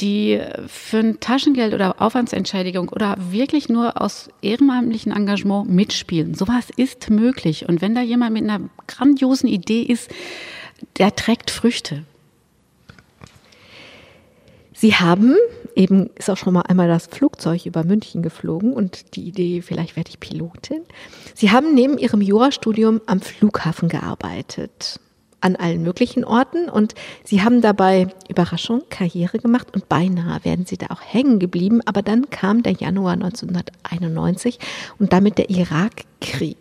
[0.00, 6.34] die für ein Taschengeld oder Aufwandsentschädigung oder wirklich nur aus ehrenamtlichem Engagement mitspielen.
[6.34, 7.68] Sowas ist möglich.
[7.68, 10.10] Und wenn da jemand mit einer grandiosen Idee ist,
[10.98, 12.04] der trägt Früchte.
[14.72, 15.34] Sie haben,
[15.74, 19.96] eben ist auch schon mal einmal das Flugzeug über München geflogen und die Idee, vielleicht
[19.96, 20.82] werde ich Pilotin.
[21.34, 25.00] Sie haben neben Ihrem Jurastudium am Flughafen gearbeitet
[25.40, 30.76] an allen möglichen Orten und sie haben dabei Überraschung Karriere gemacht und beinahe werden sie
[30.76, 34.58] da auch hängen geblieben, aber dann kam der Januar 1991
[34.98, 36.56] und damit der Irakkrieg.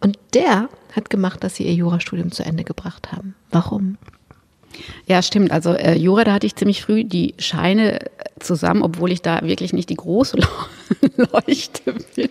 [0.00, 3.34] Und der hat gemacht, dass sie ihr Jurastudium zu Ende gebracht haben.
[3.50, 3.98] Warum?
[5.06, 5.50] Ja, stimmt.
[5.50, 7.98] Also äh, Jura, da hatte ich ziemlich früh die Scheine
[8.40, 10.38] zusammen, obwohl ich da wirklich nicht die große
[11.16, 12.28] Leuchte bin.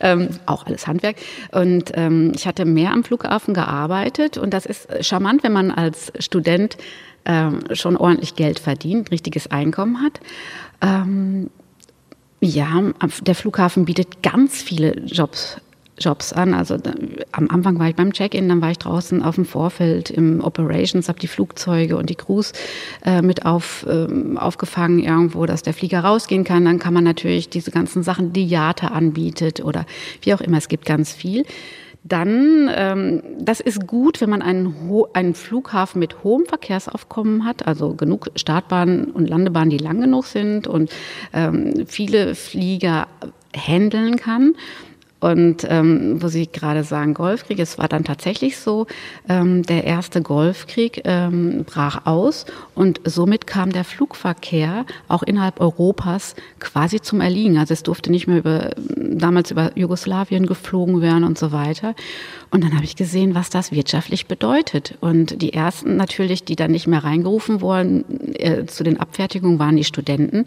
[0.00, 1.16] Ähm, auch alles Handwerk.
[1.52, 6.12] Und ähm, ich hatte mehr am Flughafen gearbeitet und das ist charmant, wenn man als
[6.18, 6.76] Student
[7.24, 10.20] ähm, schon ordentlich Geld verdient, richtiges Einkommen hat.
[10.82, 11.50] Ähm,
[12.40, 12.82] ja,
[13.22, 15.58] der Flughafen bietet ganz viele Jobs
[15.98, 16.54] Jobs an.
[16.54, 16.92] Also da,
[17.32, 21.08] am Anfang war ich beim Check-in, dann war ich draußen auf dem Vorfeld im Operations,
[21.08, 22.52] habe die Flugzeuge und die Crews
[23.04, 26.64] äh, mit auf, ähm, aufgefangen irgendwo, dass der Flieger rausgehen kann.
[26.64, 29.86] Dann kann man natürlich diese ganzen Sachen, die JATA anbietet oder
[30.22, 31.44] wie auch immer, es gibt ganz viel.
[32.06, 34.74] Dann, ähm, das ist gut, wenn man einen,
[35.14, 40.66] einen Flughafen mit hohem Verkehrsaufkommen hat, also genug Startbahnen und Landebahnen, die lang genug sind
[40.66, 40.90] und
[41.32, 43.08] ähm, viele Flieger
[43.56, 44.54] handeln kann.
[45.24, 48.86] Und ähm, wo Sie gerade sagen, Golfkrieg, es war dann tatsächlich so,
[49.26, 56.34] ähm, der erste Golfkrieg ähm, brach aus und somit kam der Flugverkehr auch innerhalb Europas
[56.60, 57.56] quasi zum Erliegen.
[57.56, 61.94] Also es durfte nicht mehr über, damals über Jugoslawien geflogen werden und so weiter.
[62.50, 64.94] Und dann habe ich gesehen, was das wirtschaftlich bedeutet.
[65.00, 69.76] Und die ersten natürlich, die dann nicht mehr reingerufen wurden äh, zu den Abfertigungen, waren
[69.76, 70.44] die Studenten.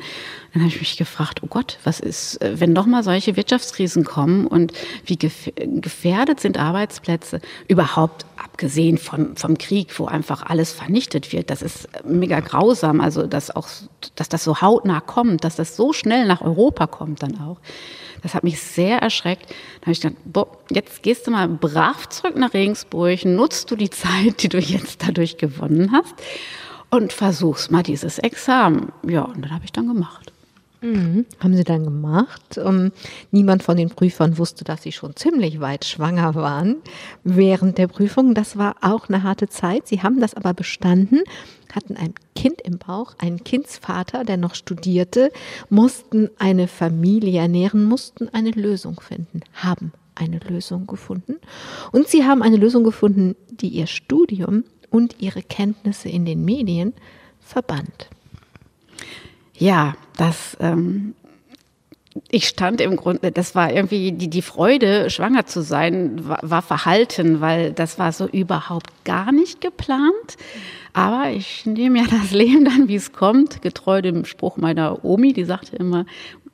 [0.53, 4.05] Dann habe ich mich gefragt, oh Gott, was ist, äh, wenn doch mal solche Wirtschaftskrisen
[4.05, 4.73] kommen und und
[5.05, 11.49] wie gefährdet sind Arbeitsplätze überhaupt abgesehen vom, vom Krieg, wo einfach alles vernichtet wird.
[11.49, 13.67] Das ist mega grausam, also dass auch,
[14.15, 17.57] dass das so hautnah kommt, dass das so schnell nach Europa kommt dann auch.
[18.23, 19.49] Das hat mich sehr erschreckt.
[19.79, 23.75] Da habe ich gedacht, boah, jetzt gehst du mal brav zurück nach Regensburg, nutzt du
[23.75, 26.15] die Zeit, die du jetzt dadurch gewonnen hast
[26.89, 28.91] und versuchst mal dieses Examen.
[29.07, 30.26] Ja, und das habe ich dann gemacht.
[30.81, 31.25] Mhm.
[31.39, 32.57] Haben Sie dann gemacht.
[32.57, 32.91] Ähm,
[33.31, 36.77] niemand von den Prüfern wusste, dass Sie schon ziemlich weit schwanger waren
[37.23, 38.35] während der Prüfung.
[38.35, 39.87] Das war auch eine harte Zeit.
[39.87, 41.21] Sie haben das aber bestanden,
[41.73, 45.31] hatten ein Kind im Bauch, einen Kindsvater, der noch studierte,
[45.69, 51.37] mussten eine Familie ernähren, mussten eine Lösung finden, haben eine Lösung gefunden.
[51.91, 56.93] Und Sie haben eine Lösung gefunden, die Ihr Studium und Ihre Kenntnisse in den Medien
[57.39, 58.09] verband.
[59.57, 61.15] Ja, das, ähm,
[62.29, 66.61] ich stand im Grunde, das war irgendwie die, die Freude, schwanger zu sein, war, war
[66.61, 70.37] verhalten, weil das war so überhaupt gar nicht geplant.
[70.93, 75.33] Aber ich nehme ja das Leben dann, wie es kommt, getreu dem Spruch meiner Omi,
[75.33, 76.05] die sagte immer,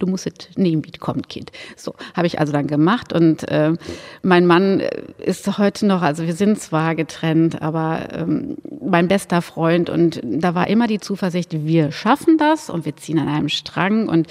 [0.03, 1.51] du musst es nehmen, wie es kommt, Kind.
[1.77, 3.73] So habe ich also dann gemacht und äh,
[4.21, 4.81] mein Mann
[5.17, 10.55] ist heute noch, also wir sind zwar getrennt, aber ähm, mein bester Freund und da
[10.55, 14.27] war immer die Zuversicht, wir schaffen das und wir ziehen an einem Strang und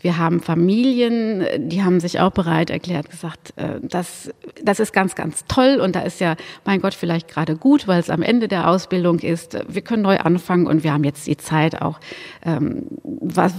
[0.00, 4.30] wir haben Familien, die haben sich auch bereit erklärt, gesagt, äh, das,
[4.62, 8.00] das ist ganz, ganz toll und da ist ja, mein Gott, vielleicht gerade gut, weil
[8.00, 9.56] es am Ende der Ausbildung ist.
[9.68, 12.00] Wir können neu anfangen und wir haben jetzt die Zeit auch,
[12.44, 13.54] ähm, was,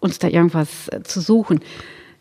[0.00, 1.60] uns da irgendwas äh, zu suchen.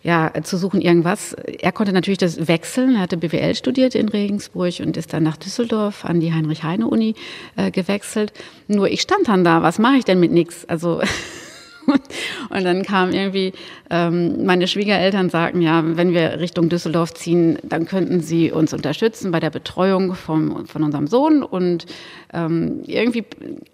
[0.04, 1.34] Ja, zu suchen irgendwas.
[1.34, 2.94] Er konnte natürlich das wechseln.
[2.94, 7.16] Er hatte BWL studiert in Regensburg und ist dann nach Düsseldorf an die Heinrich-Heine-Uni
[7.56, 8.32] äh, gewechselt.
[8.68, 10.64] Nur ich stand dann da, was mache ich denn mit nichts?
[10.70, 11.02] Also
[12.50, 13.54] Und dann kam irgendwie,
[13.90, 19.32] ähm, meine Schwiegereltern sagten, ja, wenn wir Richtung Düsseldorf ziehen, dann könnten sie uns unterstützen
[19.32, 21.44] bei der Betreuung vom, von unserem Sohn.
[21.44, 21.86] Und
[22.34, 23.24] ähm, irgendwie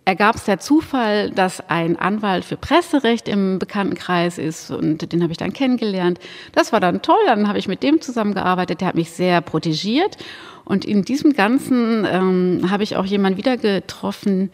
[0.05, 5.31] ergab es der Zufall, dass ein Anwalt für Presserecht im Bekanntenkreis ist und den habe
[5.31, 6.19] ich dann kennengelernt.
[6.53, 10.17] Das war dann toll, dann habe ich mit dem zusammengearbeitet, der hat mich sehr protegiert.
[10.63, 14.51] Und in diesem Ganzen ähm, habe ich auch jemanden wieder getroffen,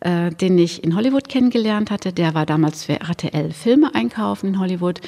[0.00, 2.12] äh, den ich in Hollywood kennengelernt hatte.
[2.12, 5.00] Der war damals für RTL Filme einkaufen in Hollywood.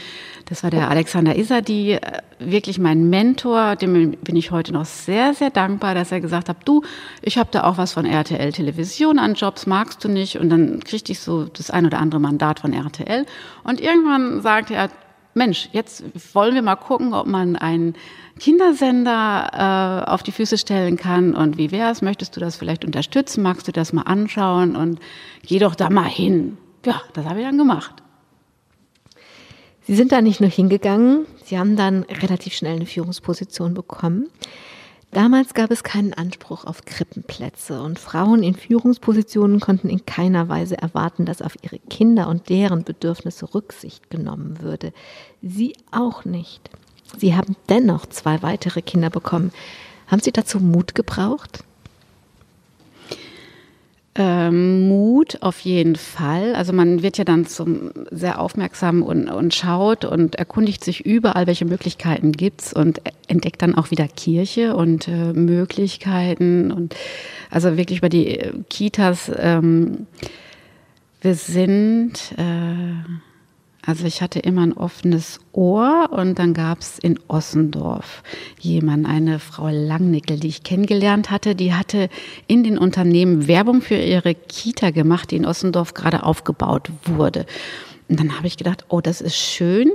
[0.46, 2.00] Das war der Alexander Isadi, äh,
[2.38, 3.76] wirklich mein Mentor.
[3.76, 6.82] Dem bin ich heute noch sehr, sehr dankbar, dass er gesagt hat, du,
[7.22, 10.38] ich habe da auch was von RTL Television an Jobs, magst du nicht?
[10.38, 13.26] Und dann kriegte ich so das ein oder andere Mandat von RTL.
[13.62, 14.90] Und irgendwann sagte er,
[15.34, 16.02] Mensch, jetzt
[16.34, 17.94] wollen wir mal gucken, ob man einen
[18.38, 21.34] Kindersender äh, auf die Füße stellen kann.
[21.34, 22.02] Und wie wär's?
[22.02, 23.42] Möchtest du das vielleicht unterstützen?
[23.42, 24.76] Magst du das mal anschauen?
[24.76, 24.98] Und
[25.42, 26.58] geh doch da mal hin.
[26.84, 28.02] Ja, das habe ich dann gemacht.
[29.86, 34.28] Sie sind da nicht nur hingegangen, Sie haben dann relativ schnell eine Führungsposition bekommen.
[35.12, 40.78] Damals gab es keinen Anspruch auf Krippenplätze und Frauen in Führungspositionen konnten in keiner Weise
[40.78, 44.92] erwarten, dass auf ihre Kinder und deren Bedürfnisse Rücksicht genommen würde.
[45.42, 46.70] Sie auch nicht.
[47.18, 49.50] Sie haben dennoch zwei weitere Kinder bekommen.
[50.06, 51.64] Haben Sie dazu Mut gebraucht?
[54.16, 56.56] Ähm, Mut auf jeden Fall.
[56.56, 61.46] Also man wird ja dann zum sehr aufmerksam und, und schaut und erkundigt sich überall,
[61.46, 66.96] welche Möglichkeiten gibt's und entdeckt dann auch wieder Kirche und äh, Möglichkeiten und
[67.50, 69.30] also wirklich über die äh, Kitas.
[69.36, 70.06] Ähm,
[71.20, 73.29] wir sind äh,
[73.90, 78.22] also ich hatte immer ein offenes Ohr und dann gab es in Ossendorf
[78.60, 82.08] jemand, eine Frau Langnickel, die ich kennengelernt hatte, die hatte
[82.46, 87.46] in den Unternehmen Werbung für ihre Kita gemacht, die in Ossendorf gerade aufgebaut wurde.
[88.08, 89.90] Und dann habe ich gedacht, oh, das ist schön,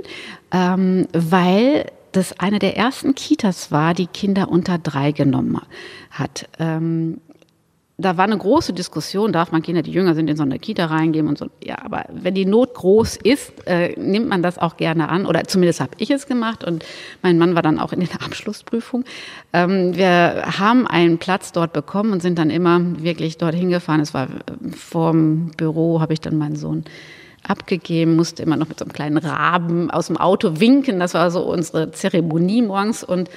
[0.52, 5.58] ähm, weil das eine der ersten Kitas war, die Kinder unter drei genommen
[6.10, 6.50] hat.
[6.58, 7.22] Ähm,
[7.98, 10.84] da war eine große Diskussion, darf man Kinder, die jünger sind, in so eine Kita
[10.84, 11.46] reingeben und so.
[11.64, 15.24] Ja, aber wenn die Not groß ist, äh, nimmt man das auch gerne an.
[15.24, 16.84] Oder zumindest habe ich es gemacht und
[17.22, 19.04] mein Mann war dann auch in der Abschlussprüfung.
[19.54, 24.00] Ähm, wir haben einen Platz dort bekommen und sind dann immer wirklich dorthin gefahren.
[24.00, 26.84] Es war äh, vorm Büro, habe ich dann meinen Sohn
[27.48, 31.00] abgegeben, musste immer noch mit so einem kleinen Raben aus dem Auto winken.
[31.00, 33.02] Das war so unsere Zeremonie morgens.
[33.02, 33.30] Und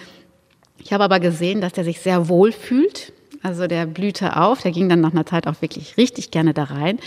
[0.79, 4.71] ich habe aber gesehen, dass er sich sehr wohl fühlt also der blühte auf, der
[4.71, 6.99] ging dann nach einer Zeit auch wirklich richtig gerne da rein.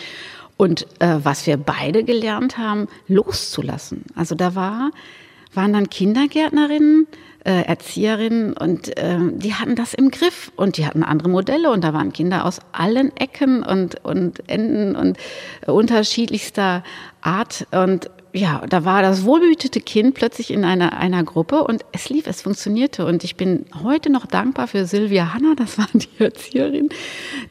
[0.57, 4.05] Und äh, was wir beide gelernt haben, loszulassen.
[4.15, 4.91] Also da war,
[5.55, 7.07] waren dann Kindergärtnerinnen,
[7.45, 11.83] äh, Erzieherinnen und äh, die hatten das im Griff und die hatten andere Modelle und
[11.83, 15.19] da waren Kinder aus allen Ecken und, und Enden und
[15.67, 16.85] äh, unterschiedlichster
[17.21, 22.09] Art und ja, da war das wohlbehütete Kind plötzlich in einer, einer Gruppe und es
[22.09, 23.05] lief, es funktionierte.
[23.05, 26.89] Und ich bin heute noch dankbar für Silvia Hanna, das war die Erzieherin,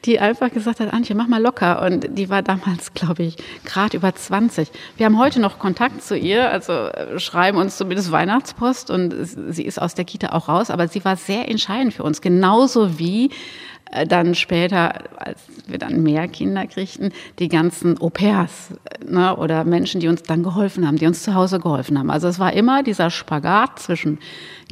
[0.04, 1.82] die einfach gesagt hat, Antje, mach mal locker.
[1.82, 4.70] Und die war damals, glaube ich, gerade über 20.
[4.96, 9.14] Wir haben heute noch Kontakt zu ihr, also äh, schreiben uns zumindest Weihnachtspost und
[9.50, 12.98] sie ist aus der Kita auch raus, aber sie war sehr entscheidend für uns, genauso
[12.98, 13.30] wie
[14.06, 18.74] dann später, als wir dann mehr Kinder kriegten, die ganzen Au-pairs
[19.06, 22.10] ne, oder Menschen, die uns dann geholfen haben, die uns zu Hause geholfen haben.
[22.10, 24.18] Also es war immer dieser Spagat zwischen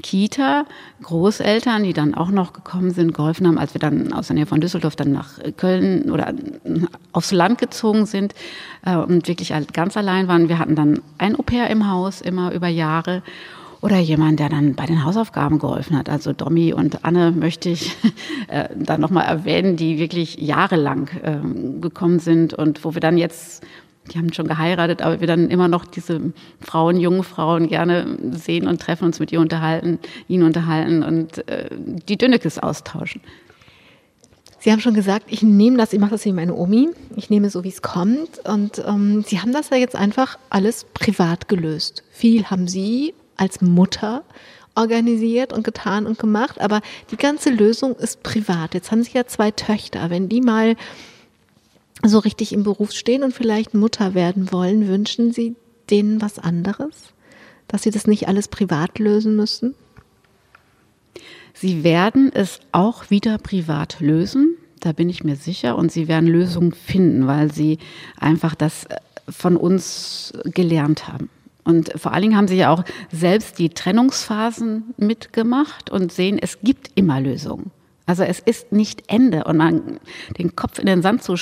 [0.02, 0.64] Kita,
[1.02, 4.46] Großeltern, die dann auch noch gekommen sind, geholfen haben, als wir dann aus der Nähe
[4.46, 6.32] von Düsseldorf dann nach Köln oder
[7.12, 8.34] aufs Land gezogen sind
[8.84, 10.48] äh, und wirklich ganz allein waren.
[10.48, 13.22] Wir hatten dann ein Au-pair im Haus, immer über Jahre
[13.82, 16.08] oder jemand, der dann bei den Hausaufgaben geholfen hat.
[16.08, 17.96] Also Domi und Anne möchte ich
[18.48, 23.64] äh, da nochmal erwähnen, die wirklich jahrelang äh, gekommen sind und wo wir dann jetzt,
[24.12, 28.66] die haben schon geheiratet, aber wir dann immer noch diese Frauen, jungen Frauen gerne sehen
[28.66, 33.22] und treffen uns mit ihr unterhalten, ihn unterhalten und äh, die Dünnekes austauschen.
[34.62, 37.48] Sie haben schon gesagt, ich nehme das, ich mache das wie meine Omi, ich nehme
[37.48, 38.40] so, wie es kommt.
[38.44, 42.02] Und ähm, Sie haben das ja jetzt einfach alles privat gelöst.
[42.10, 44.22] Viel haben Sie als Mutter
[44.74, 48.74] organisiert und getan und gemacht, aber die ganze Lösung ist privat.
[48.74, 50.10] Jetzt haben Sie ja zwei Töchter.
[50.10, 50.76] Wenn die mal
[52.04, 55.56] so richtig im Beruf stehen und vielleicht Mutter werden wollen, wünschen Sie
[55.90, 57.12] denen was anderes?
[57.68, 59.74] Dass sie das nicht alles privat lösen müssen?
[61.52, 66.28] Sie werden es auch wieder privat lösen, da bin ich mir sicher, und sie werden
[66.28, 67.78] Lösungen finden, weil sie
[68.18, 68.86] einfach das
[69.28, 71.28] von uns gelernt haben.
[71.64, 76.58] Und vor allen Dingen haben sie ja auch selbst die Trennungsphasen mitgemacht und sehen, es
[76.62, 77.70] gibt immer Lösungen.
[78.06, 79.44] Also es ist nicht Ende.
[79.44, 80.00] Und man
[80.38, 81.36] den Kopf in den Sand zu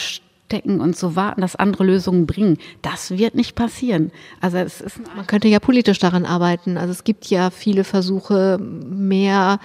[0.49, 2.59] wegzustecken und zu warten, dass andere Lösungen bringen.
[2.83, 4.11] Das wird nicht passieren.
[4.41, 6.77] Also es ist Man könnte ja politisch daran arbeiten.
[6.77, 9.59] Also es gibt ja viele Versuche, mehr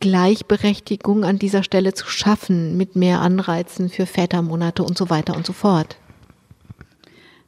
[0.00, 5.46] Gleichberechtigung an dieser Stelle zu schaffen, mit mehr Anreizen für Vätermonate und so weiter und
[5.46, 5.96] so fort.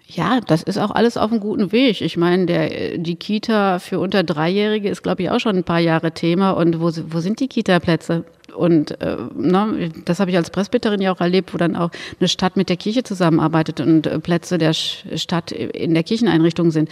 [0.07, 2.03] Ja, das ist auch alles auf einem guten Weg.
[2.03, 5.81] Ich meine, der, die Kita für unter Dreijährige ist, glaube ich, auch schon ein paar
[5.81, 6.51] Jahre Thema.
[6.51, 8.25] Und wo, wo sind die Kita-Plätze?
[8.55, 11.91] Und äh, ne, das habe ich als Presbyterin ja auch erlebt, wo dann auch
[12.21, 16.91] eine Stadt mit der Kirche zusammenarbeitet und äh, Plätze der Stadt in der Kircheneinrichtung sind.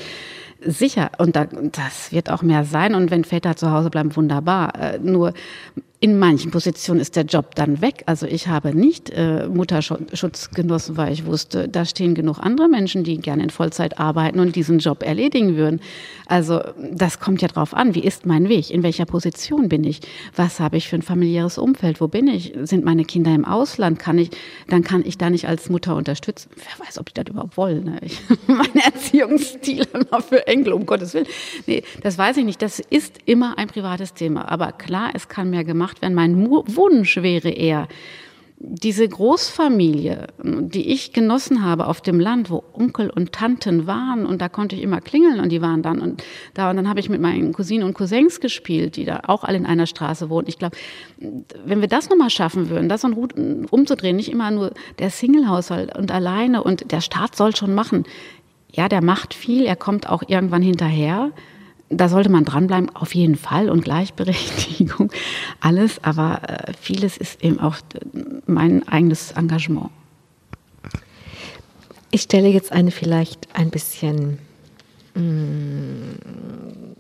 [0.65, 2.95] Sicher, und da, das wird auch mehr sein.
[2.95, 4.75] Und wenn Väter zu Hause bleiben, wunderbar.
[4.75, 5.35] Äh, nur
[6.03, 8.03] in manchen Positionen ist der Job dann weg.
[8.07, 13.05] Also ich habe nicht äh, Mutterschutz genossen, weil ich wusste, da stehen genug andere Menschen,
[13.05, 15.81] die gerne in Vollzeit arbeiten und diesen Job erledigen würden.
[16.27, 16.61] Also
[16.93, 17.95] das kommt ja drauf an.
[17.95, 18.71] Wie ist mein Weg?
[18.71, 20.01] In welcher Position bin ich?
[20.35, 22.01] Was habe ich für ein familiäres Umfeld?
[22.01, 22.53] Wo bin ich?
[22.63, 24.01] Sind meine Kinder im Ausland?
[24.01, 24.31] Kann ich,
[24.67, 26.51] dann kann ich da nicht als Mutter unterstützen.
[26.57, 27.85] Wer weiß, ob die das überhaupt wollen.
[27.85, 28.01] Ne?
[28.03, 31.29] Ich, mein Erziehungsstil immer für Enkel, um Gottes Willen.
[31.69, 32.61] Nee, das weiß ich nicht.
[32.61, 34.51] Das ist immer ein privates Thema.
[34.51, 36.15] Aber klar, es kann mehr gemacht gemacht werden.
[36.15, 37.89] Mein Wunsch wäre eher,
[38.65, 44.41] diese Großfamilie, die ich genossen habe auf dem Land, wo Onkel und Tanten waren und
[44.41, 46.23] da konnte ich immer klingeln und die waren dann und
[46.55, 49.59] da und dann habe ich mit meinen Cousinen und Cousins gespielt, die da auch alle
[49.59, 50.47] in einer Straße wohnen.
[50.47, 50.77] Ich glaube,
[51.65, 56.63] wenn wir das nochmal schaffen würden, das umzudrehen, nicht immer nur der Singlehaushalt und alleine
[56.63, 58.05] und der Staat soll schon machen.
[58.73, 61.33] Ja, der macht viel, er kommt auch irgendwann hinterher
[61.97, 65.11] da sollte man dranbleiben, auf jeden Fall und Gleichberechtigung,
[65.61, 67.77] alles, aber äh, vieles ist eben auch
[68.47, 69.91] mein eigenes Engagement.
[72.11, 74.39] Ich stelle jetzt eine vielleicht ein bisschen
[75.15, 76.19] mh, mm,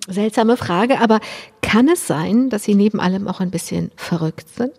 [0.08, 1.20] seltsame Frage, aber
[1.60, 4.72] kann es sein, dass Sie neben allem auch ein bisschen verrückt sind?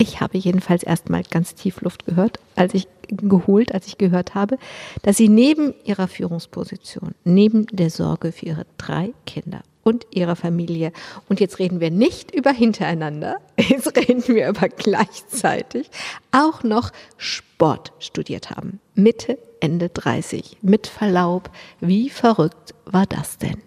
[0.00, 4.56] Ich habe jedenfalls erstmal ganz tief Luft gehört, als ich geholt, als ich gehört habe,
[5.02, 10.92] dass sie neben ihrer Führungsposition, neben der Sorge für ihre drei Kinder und ihrer Familie,
[11.28, 15.90] und jetzt reden wir nicht über hintereinander, jetzt reden wir über gleichzeitig,
[16.32, 18.80] auch noch Sport studiert haben.
[18.94, 20.56] Mitte, Ende 30.
[20.62, 23.60] Mit Verlaub, wie verrückt war das denn?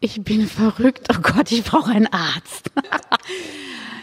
[0.00, 1.08] Ich bin verrückt.
[1.10, 2.70] Oh Gott, ich brauche einen Arzt.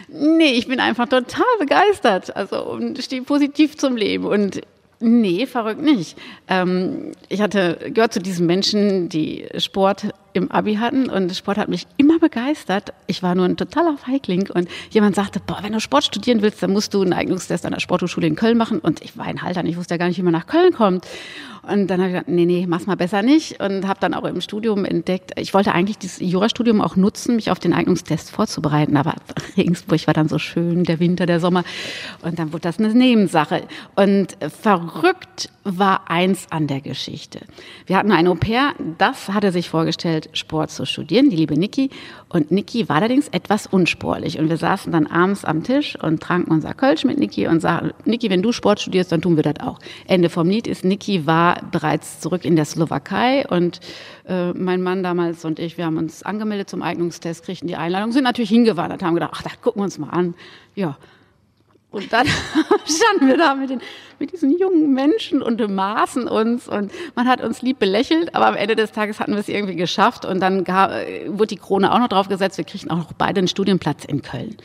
[0.08, 2.34] Nee, ich bin einfach total begeistert.
[2.34, 4.24] Also und stehe positiv zum Leben.
[4.24, 4.62] Und
[5.00, 6.16] nee, verrückt nicht.
[6.48, 11.68] Ähm, ich hatte gehört zu diesen Menschen, die Sport im Abi hatten und Sport hat
[11.68, 12.92] mich immer begeistert.
[13.06, 16.62] Ich war nur ein totaler Feigling und jemand sagte, boah, wenn du Sport studieren willst,
[16.62, 19.42] dann musst du einen Eignungstest an der Sporthochschule in Köln machen und ich war ein
[19.42, 21.06] Halter, ich wusste ja gar nicht, wie man nach Köln kommt.
[21.68, 23.60] Und dann habe ich gesagt, nee, nee, mach's mal besser nicht.
[23.60, 27.50] Und habe dann auch im Studium entdeckt, ich wollte eigentlich dieses Jurastudium auch nutzen, mich
[27.50, 28.96] auf den Eignungstest vorzubereiten.
[28.96, 29.14] Aber
[29.56, 31.64] Regensburg war dann so schön, der Winter, der Sommer.
[32.22, 33.62] Und dann wurde das eine Nebensache.
[33.94, 37.40] Und verrückt war eins an der Geschichte.
[37.86, 41.90] Wir hatten ein Au-pair, das hatte sich vorgestellt, Sport zu studieren, die liebe Niki.
[42.28, 44.38] Und Niki war allerdings etwas unsportlich.
[44.38, 47.92] Und wir saßen dann abends am Tisch und tranken unser Kölsch mit Niki und sagten,
[48.04, 49.78] Niki, wenn du Sport studierst, dann tun wir das auch.
[50.06, 53.80] Ende vom Lied ist, Niki war bereits zurück in der Slowakei und
[54.26, 58.12] äh, mein Mann damals und ich, wir haben uns angemeldet zum Eignungstest, kriegten die Einladung,
[58.12, 60.34] sind natürlich hingewandert, haben gedacht, ach, das gucken wir uns mal an.
[60.74, 60.96] Ja,
[61.90, 62.26] und dann
[62.84, 63.80] standen wir da mit, den,
[64.18, 68.56] mit diesen jungen Menschen und maßen uns und man hat uns lieb belächelt, aber am
[68.56, 70.90] Ende des Tages hatten wir es irgendwie geschafft und dann gab,
[71.28, 74.56] wurde die Krone auch noch draufgesetzt, wir kriegten auch noch beide einen Studienplatz in Köln.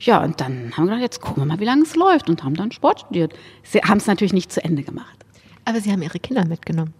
[0.00, 2.42] Ja, und dann haben wir gedacht, jetzt gucken wir mal, wie lange es läuft und
[2.42, 3.32] haben dann Sport studiert.
[3.62, 5.24] Sie haben es natürlich nicht zu Ende gemacht.
[5.64, 6.92] Aber Sie haben Ihre Kinder mitgenommen.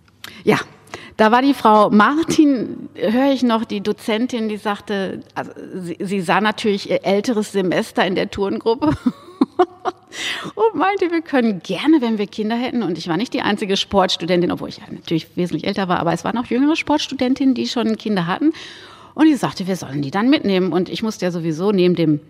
[0.45, 0.59] Ja,
[1.17, 6.21] da war die Frau Martin, höre ich noch, die Dozentin, die sagte, also sie, sie
[6.21, 8.87] sah natürlich ihr älteres Semester in der Turngruppe
[10.55, 12.83] und meinte, wir können gerne, wenn wir Kinder hätten.
[12.83, 16.25] Und ich war nicht die einzige Sportstudentin, obwohl ich natürlich wesentlich älter war, aber es
[16.25, 18.53] waren auch jüngere Sportstudentinnen, die schon Kinder hatten.
[19.15, 20.73] Und die sagte, wir sollen die dann mitnehmen.
[20.73, 22.21] Und ich musste ja sowieso neben dem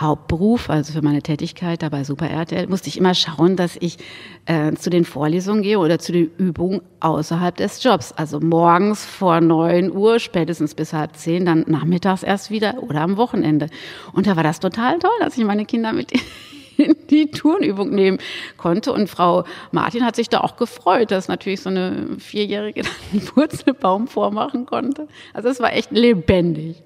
[0.00, 3.96] Hauptberuf, also für meine Tätigkeit dabei Super RTL, musste ich immer schauen, dass ich
[4.44, 8.12] äh, zu den Vorlesungen gehe oder zu den Übungen außerhalb des Jobs.
[8.12, 13.16] Also morgens vor neun Uhr, spätestens bis halb zehn, dann nachmittags erst wieder oder am
[13.16, 13.68] Wochenende.
[14.12, 16.12] Und da war das total toll, dass ich meine Kinder mit
[16.76, 18.18] in die Turnübung nehmen
[18.58, 18.92] konnte.
[18.92, 22.82] Und Frau Martin hat sich da auch gefreut, dass natürlich so eine Vierjährige
[23.12, 25.08] einen Purzelbaum vormachen konnte.
[25.32, 26.82] Also es war echt lebendig.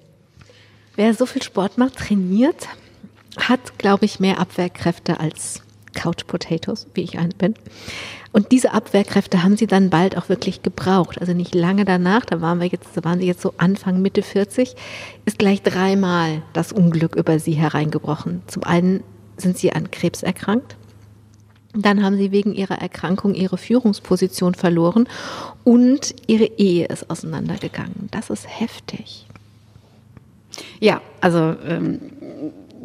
[0.95, 2.67] Wer so viel Sport macht, trainiert,
[3.37, 5.61] hat, glaube ich, mehr Abwehrkräfte als
[5.93, 7.53] Couch Potatoes, wie ich eine bin.
[8.31, 11.19] Und diese Abwehrkräfte haben sie dann bald auch wirklich gebraucht.
[11.19, 14.21] Also nicht lange danach, da waren wir jetzt, da waren sie jetzt so Anfang, Mitte
[14.21, 14.75] 40,
[15.25, 18.41] ist gleich dreimal das Unglück über sie hereingebrochen.
[18.47, 19.03] Zum einen
[19.35, 20.77] sind sie an Krebs erkrankt.
[21.73, 25.07] Dann haben sie wegen ihrer Erkrankung ihre Führungsposition verloren
[25.63, 28.09] und ihre Ehe ist auseinandergegangen.
[28.11, 29.25] Das ist heftig.
[30.81, 31.99] Ja, also ähm,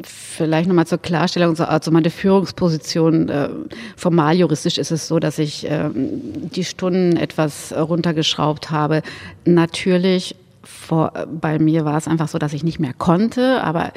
[0.03, 3.49] vielleicht nochmal zur Klarstellung, also meine Führungsposition, äh,
[3.97, 9.03] formal juristisch ist es so, dass ich äh, die Stunden etwas runtergeschraubt habe.
[9.45, 13.93] Natürlich vor, bei mir war es einfach so, dass ich nicht mehr konnte, aber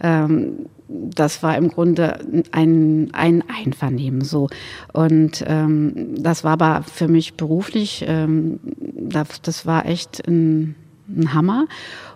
[0.00, 2.18] ähm, das war im Grunde
[2.52, 4.48] ein, ein Einvernehmen so.
[4.92, 10.74] Und ähm, das war aber für mich beruflich, ähm, das, das war echt ein,
[11.08, 11.66] ein Hammer.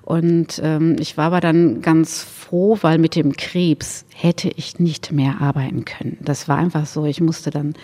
[0.03, 5.13] Und ähm, ich war aber dann ganz froh, weil mit dem Krebs hätte ich nicht
[5.13, 6.17] mehr arbeiten können.
[6.23, 7.05] Das war einfach so.
[7.05, 7.75] Ich musste dann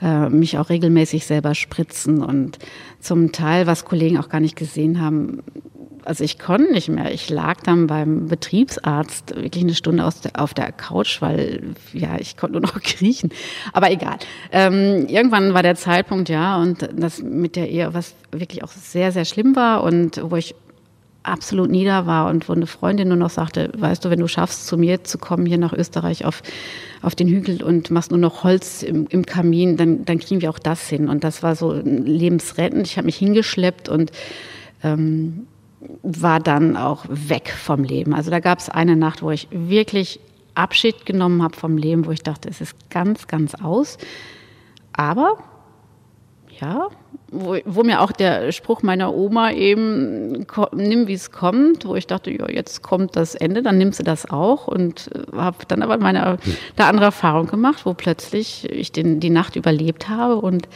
[0.00, 2.58] äh, mich auch regelmäßig selber spritzen und
[3.00, 5.42] zum Teil, was Kollegen auch gar nicht gesehen haben,
[6.06, 7.12] also ich konnte nicht mehr.
[7.12, 12.36] Ich lag dann beim Betriebsarzt wirklich eine Stunde der, auf der Couch, weil ja, ich
[12.36, 13.30] konnte nur noch kriechen.
[13.72, 14.16] Aber egal.
[14.52, 19.12] Ähm, irgendwann war der Zeitpunkt, ja, und das mit der Ehe, was wirklich auch sehr,
[19.12, 20.54] sehr schlimm war und wo ich
[21.24, 24.68] absolut nieder war und wo eine Freundin nur noch sagte, weißt du, wenn du schaffst,
[24.68, 26.40] zu mir zu kommen, hier nach Österreich auf,
[27.02, 30.50] auf den Hügel und machst nur noch Holz im, im Kamin, dann, dann kriegen wir
[30.50, 31.08] auch das hin.
[31.08, 32.86] Und das war so lebensrettend.
[32.86, 34.12] Ich habe mich hingeschleppt und
[34.84, 35.48] ähm,
[36.06, 38.14] war dann auch weg vom Leben.
[38.14, 40.20] Also da gab es eine Nacht, wo ich wirklich
[40.54, 43.98] Abschied genommen habe vom Leben, wo ich dachte, es ist ganz, ganz aus.
[44.92, 45.36] Aber
[46.60, 46.88] ja,
[47.30, 52.06] wo, wo mir auch der Spruch meiner Oma eben, nimm wie es kommt, wo ich
[52.06, 55.82] dachte, ja, jetzt kommt das Ende, dann nimmst du das auch und äh, habe dann
[55.82, 56.38] aber meine
[56.76, 60.68] eine andere Erfahrung gemacht, wo plötzlich ich den, die Nacht überlebt habe und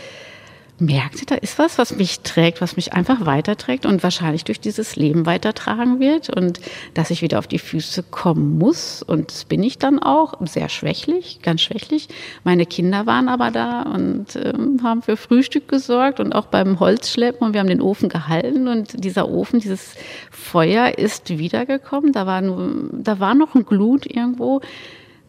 [0.81, 4.97] merkte, da ist was, was mich trägt, was mich einfach weiterträgt und wahrscheinlich durch dieses
[4.97, 6.61] Leben weitertragen wird und
[6.95, 9.03] dass ich wieder auf die Füße kommen muss.
[9.03, 12.09] Und das bin ich dann auch, sehr schwächlich, ganz schwächlich.
[12.45, 17.47] Meine Kinder waren aber da und ähm, haben für Frühstück gesorgt und auch beim Holzschleppen
[17.47, 19.95] und wir haben den Ofen gehalten und dieser Ofen, dieses
[20.31, 22.13] Feuer ist wiedergekommen.
[22.13, 24.61] Da war, nur, da war noch ein Glut irgendwo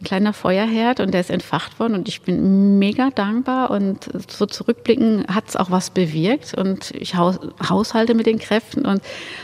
[0.02, 5.26] kleiner Feuerherd und der ist entfacht worden und ich bin mega dankbar und so zurückblicken
[5.28, 7.38] hat es auch was bewirkt und ich haus
[7.68, 9.02] haushalte mit den Kräften und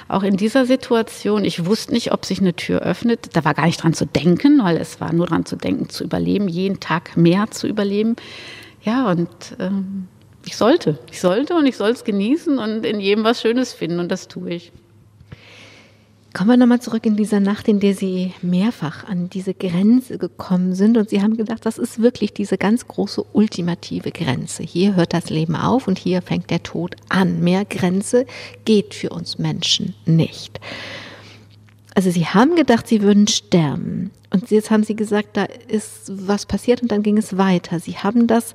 [0.09, 3.67] auch in dieser Situation, ich wusste nicht, ob sich eine Tür öffnet, da war gar
[3.67, 7.17] nicht dran zu denken, weil es war nur dran zu denken, zu überleben, jeden Tag
[7.17, 8.17] mehr zu überleben.
[8.83, 9.29] Ja, und
[9.59, 10.09] ähm,
[10.47, 14.01] ich sollte, ich sollte und ich soll es genießen und in jedem was Schönes finden
[14.01, 14.73] und das tue ich.
[16.39, 20.73] Kommen wir nochmal zurück in dieser Nacht, in der Sie mehrfach an diese Grenze gekommen
[20.77, 24.63] sind und Sie haben gedacht, das ist wirklich diese ganz große ultimative Grenze.
[24.63, 27.41] Hier hört das Leben auf und hier fängt der Tod an.
[27.41, 28.25] Mehr Grenze
[28.65, 30.61] geht für uns Menschen nicht.
[31.97, 36.47] Also Sie haben gedacht, Sie würden sterben und jetzt haben Sie gesagt, da ist was
[36.47, 37.81] passiert und dann ging es weiter.
[37.81, 38.55] Sie haben das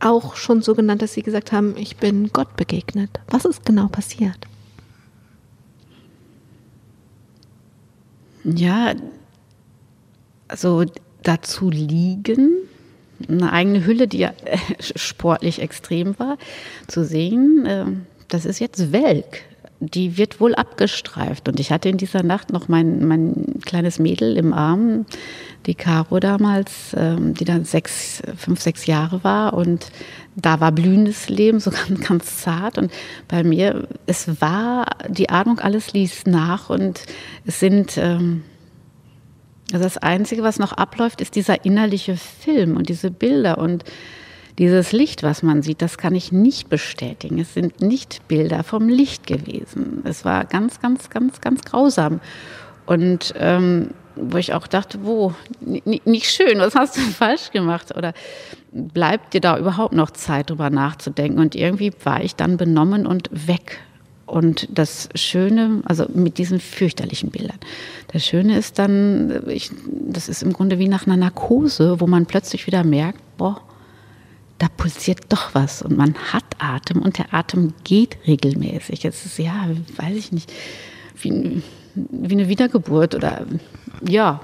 [0.00, 3.20] auch schon so genannt, dass Sie gesagt haben, ich bin Gott begegnet.
[3.28, 4.48] Was ist genau passiert?
[8.54, 8.94] Ja,
[10.46, 10.84] also
[11.24, 12.52] dazu liegen,
[13.28, 16.38] eine eigene Hülle, die ja äh, sportlich extrem war,
[16.86, 19.42] zu sehen, ähm, das ist jetzt Welk.
[19.80, 21.48] Die wird wohl abgestreift.
[21.48, 25.04] Und ich hatte in dieser Nacht noch mein, mein kleines Mädel im Arm,
[25.66, 29.52] die Caro damals, ähm, die dann sechs, fünf, sechs Jahre war.
[29.54, 29.90] Und
[30.34, 32.78] da war blühendes Leben, so ganz, ganz zart.
[32.78, 32.90] Und
[33.28, 36.70] bei mir, es war, die Atmung, alles ließ nach.
[36.70, 37.02] Und
[37.44, 38.44] es sind, ähm,
[39.72, 43.84] also das Einzige, was noch abläuft, ist dieser innerliche Film und diese Bilder und
[44.58, 47.38] dieses Licht, was man sieht, das kann ich nicht bestätigen.
[47.38, 50.00] Es sind nicht Bilder vom Licht gewesen.
[50.04, 52.20] Es war ganz, ganz, ganz, ganz grausam.
[52.86, 57.94] Und ähm, wo ich auch dachte, wo, nicht schön, was hast du falsch gemacht?
[57.94, 58.14] Oder
[58.72, 61.38] bleibt dir da überhaupt noch Zeit, drüber nachzudenken?
[61.38, 63.78] Und irgendwie war ich dann benommen und weg.
[64.24, 67.58] Und das Schöne, also mit diesen fürchterlichen Bildern.
[68.12, 72.26] Das Schöne ist dann, ich, das ist im Grunde wie nach einer Narkose, wo man
[72.26, 73.60] plötzlich wieder merkt, boah,
[74.58, 79.04] da pulsiert doch was und man hat Atem und der Atem geht regelmäßig.
[79.04, 80.52] Es ist ja, weiß ich nicht,
[81.20, 81.62] wie,
[81.94, 83.46] wie eine Wiedergeburt oder
[84.06, 84.40] ja,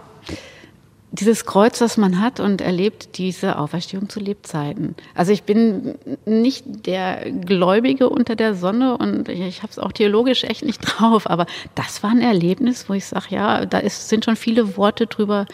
[1.12, 4.94] dieses Kreuz, was man hat und erlebt diese Auferstehung zu Lebzeiten.
[5.14, 5.94] Also ich bin
[6.24, 10.80] nicht der Gläubige unter der Sonne und ich, ich habe es auch theologisch echt nicht
[10.82, 14.78] drauf, aber das war ein Erlebnis, wo ich sage, ja, da ist, sind schon viele
[14.78, 15.46] Worte drüber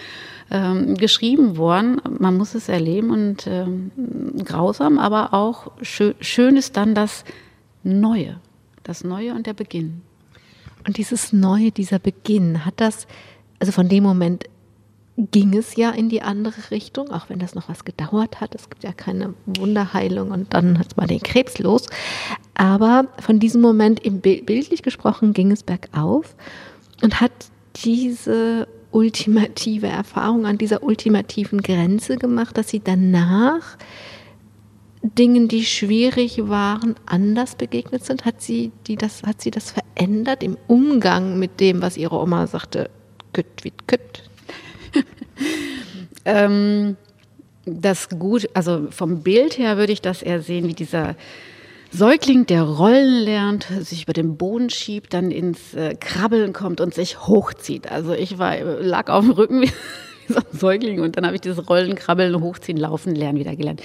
[0.50, 2.00] ähm, geschrieben worden.
[2.18, 3.90] Man muss es erleben und ähm,
[4.44, 7.24] grausam, aber auch schön, schön ist dann das
[7.82, 8.38] Neue,
[8.84, 10.02] das Neue und der Beginn.
[10.86, 13.08] Und dieses Neue, dieser Beginn, hat das,
[13.58, 14.44] also von dem Moment
[15.18, 18.54] ging es ja in die andere Richtung, auch wenn das noch was gedauert hat.
[18.54, 21.86] Es gibt ja keine Wunderheilung und dann hat man den Krebs los.
[22.54, 26.36] Aber von diesem Moment, im bildlich gesprochen, ging es bergauf
[27.02, 27.32] und hat
[27.84, 33.76] diese ultimative Erfahrung an dieser ultimativen Grenze gemacht, dass sie danach
[35.02, 38.24] Dingen, die schwierig waren, anders begegnet sind?
[38.24, 42.46] Hat sie, die das, hat sie das verändert im Umgang mit dem, was ihre Oma
[42.46, 42.90] sagte,
[43.32, 44.27] kütt wie kütt?
[46.24, 46.96] ähm,
[47.64, 51.16] das gut, also vom Bild her würde ich das eher sehen wie dieser
[51.90, 56.92] Säugling, der rollen lernt, sich über den Boden schiebt, dann ins äh, Krabbeln kommt und
[56.92, 57.90] sich hochzieht.
[57.90, 59.70] Also ich war, lag auf dem Rücken wie,
[60.28, 63.82] so ein Säugling und dann habe ich dieses Rollen, Krabbeln, Hochziehen, Laufen, Lernen wieder gelernt.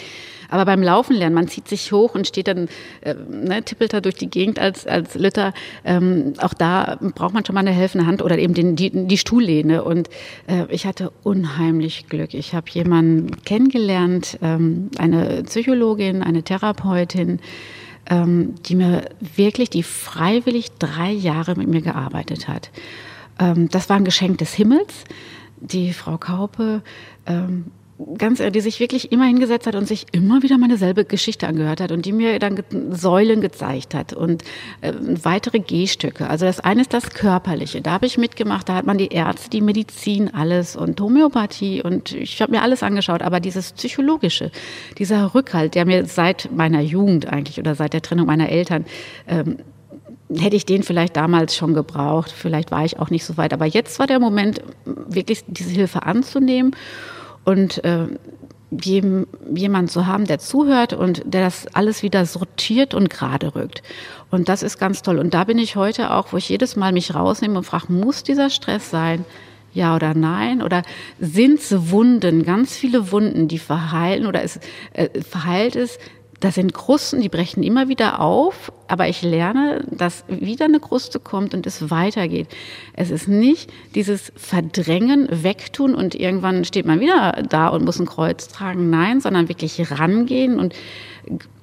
[0.53, 2.67] Aber beim Laufen lernen, man zieht sich hoch und steht dann,
[3.01, 5.51] äh, ne, tippelt da durch die Gegend als, als Lütter.
[5.83, 9.17] Ähm, auch da braucht man schon mal eine helfende Hand oder eben den, die, die
[9.17, 9.83] Stuhllehne.
[9.83, 10.11] Und
[10.45, 12.35] äh, ich hatte unheimlich Glück.
[12.35, 17.39] Ich habe jemanden kennengelernt, ähm, eine Psychologin, eine Therapeutin,
[18.11, 22.69] ähm, die mir wirklich, die freiwillig drei Jahre mit mir gearbeitet hat.
[23.39, 25.05] Ähm, das war ein Geschenk des Himmels.
[25.61, 26.83] Die Frau Kaupe
[27.25, 27.71] ähm,
[28.17, 31.79] ganz, die sich wirklich immer hingesetzt hat und sich immer wieder meine selbe Geschichte angehört
[31.79, 34.43] hat und die mir dann Säulen gezeigt hat und
[34.81, 36.29] äh, weitere Gehstücke.
[36.29, 37.81] Also das eine ist das Körperliche.
[37.81, 42.13] Da habe ich mitgemacht, da hat man die Ärzte, die Medizin, alles und Homöopathie und
[42.13, 43.21] ich habe mir alles angeschaut.
[43.21, 44.51] Aber dieses Psychologische,
[44.97, 48.85] dieser Rückhalt, der mir seit meiner Jugend eigentlich oder seit der Trennung meiner Eltern
[49.27, 49.57] ähm,
[50.35, 52.31] hätte ich den vielleicht damals schon gebraucht.
[52.31, 53.53] Vielleicht war ich auch nicht so weit.
[53.53, 56.75] Aber jetzt war der Moment, wirklich diese Hilfe anzunehmen
[57.45, 58.07] und äh,
[58.81, 63.83] jemand zu haben, der zuhört und der das alles wieder sortiert und gerade rückt.
[64.31, 65.19] Und das ist ganz toll.
[65.19, 68.23] Und da bin ich heute auch, wo ich jedes Mal mich rausnehme und frage, muss
[68.23, 69.25] dieser Stress sein?
[69.73, 70.61] Ja oder nein?
[70.61, 70.83] Oder
[71.19, 74.59] sind es Wunden, ganz viele Wunden, die verheilen oder es
[74.93, 75.99] äh, verheilt ist,
[76.43, 81.17] das sind Krusten, die brechen immer wieder auf, aber ich lerne, dass wieder eine Kruste
[81.21, 82.49] kommt und es weitergeht.
[82.91, 88.05] Es ist nicht dieses Verdrängen, Wegtun und irgendwann steht man wieder da und muss ein
[88.05, 88.89] Kreuz tragen.
[88.89, 90.75] Nein, sondern wirklich rangehen und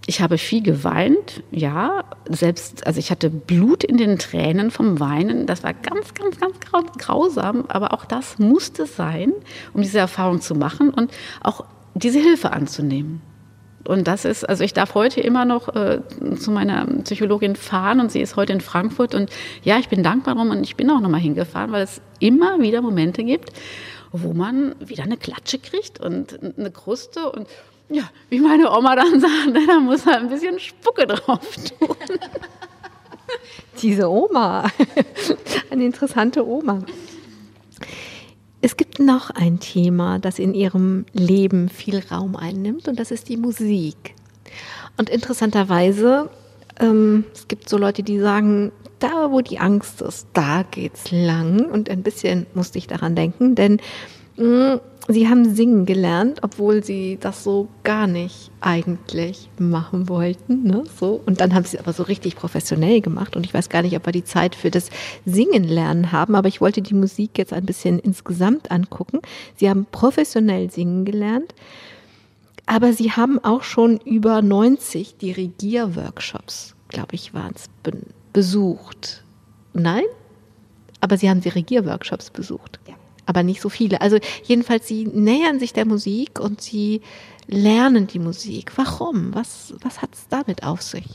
[0.07, 5.45] ich habe viel geweint, ja, selbst, also ich hatte Blut in den Tränen vom Weinen.
[5.45, 6.57] Das war ganz, ganz, ganz
[6.97, 9.35] grausam, aber auch das musste sein,
[9.75, 11.13] um diese Erfahrung zu machen und
[11.43, 13.21] auch diese Hilfe anzunehmen.
[13.85, 16.01] Und das ist, also ich darf heute immer noch äh,
[16.39, 19.15] zu meiner Psychologin fahren und sie ist heute in Frankfurt.
[19.15, 19.31] Und
[19.63, 22.83] ja, ich bin dankbar darum und ich bin auch nochmal hingefahren, weil es immer wieder
[22.83, 23.51] Momente gibt,
[24.13, 27.49] wo man wieder eine Klatsche kriegt und eine Kruste und
[27.89, 31.97] ja, wie meine Oma dann sagt, da muss halt ein bisschen Spucke drauf tun.
[33.83, 34.67] Diese Oma,
[35.71, 36.83] eine interessante Oma.
[38.63, 43.29] Es gibt noch ein Thema, das in ihrem Leben viel Raum einnimmt und das ist
[43.29, 44.15] die Musik.
[44.99, 46.29] Und interessanterweise,
[46.79, 51.65] ähm, es gibt so Leute, die sagen, da wo die Angst ist, da geht's lang.
[51.65, 53.81] Und ein bisschen musste ich daran denken, denn
[54.37, 54.81] mh, mm,
[55.13, 60.63] Sie haben singen gelernt, obwohl Sie das so gar nicht eigentlich machen wollten.
[60.63, 60.85] Ne?
[60.99, 61.21] So.
[61.27, 63.35] Und dann haben Sie es aber so richtig professionell gemacht.
[63.35, 64.91] Und ich weiß gar nicht, ob wir die Zeit für das
[65.25, 69.21] Singen lernen haben, aber ich wollte die Musik jetzt ein bisschen insgesamt angucken.
[69.57, 71.55] Sie haben professionell singen gelernt,
[72.67, 77.67] aber Sie haben auch schon über 90 Dirigierworkshops, glaube ich, waren es,
[78.33, 79.25] besucht.
[79.73, 80.05] Nein?
[81.01, 82.79] Aber Sie haben Dirigierworkshops besucht.
[82.87, 82.95] Ja
[83.31, 84.01] aber nicht so viele.
[84.01, 87.01] Also jedenfalls, sie nähern sich der Musik und sie
[87.47, 88.73] lernen die Musik.
[88.77, 89.35] Warum?
[89.35, 91.07] Was, was hat es damit auf sich?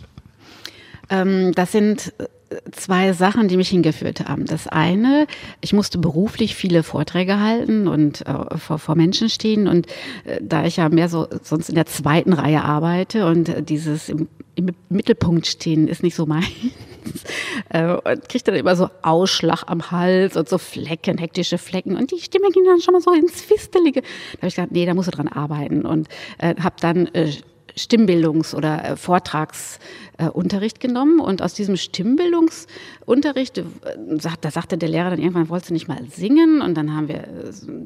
[1.10, 2.26] Ähm, das sind äh,
[2.72, 4.46] zwei Sachen, die mich hingeführt haben.
[4.46, 5.28] Das eine,
[5.62, 9.88] ich musste beruflich viele Vorträge halten und äh, vor, vor, Menschen stehen und
[10.24, 14.10] äh, da ich ja mehr so sonst in der zweiten Reihe arbeite und äh, dieses
[14.10, 16.95] im, im, Mittelpunkt stehen ist nicht so meins, äh,
[17.74, 22.20] und kriege dann immer so Ausschlag am Hals und so Flecken, hektische Flecken und die
[22.20, 24.02] Stimme ging dann schon mal so ins Fistelige.
[24.02, 27.32] Da habe ich gedacht, nee, da musst du dran arbeiten und äh, habe dann äh,
[27.78, 31.20] Stimmbildungs- oder äh, Vortragsunterricht äh, genommen.
[31.20, 33.64] Und aus diesem Stimmbildungsunterricht, äh,
[34.42, 36.62] da sagte der Lehrer dann irgendwann, wolltest du nicht mal singen?
[36.62, 37.28] Und dann haben wir,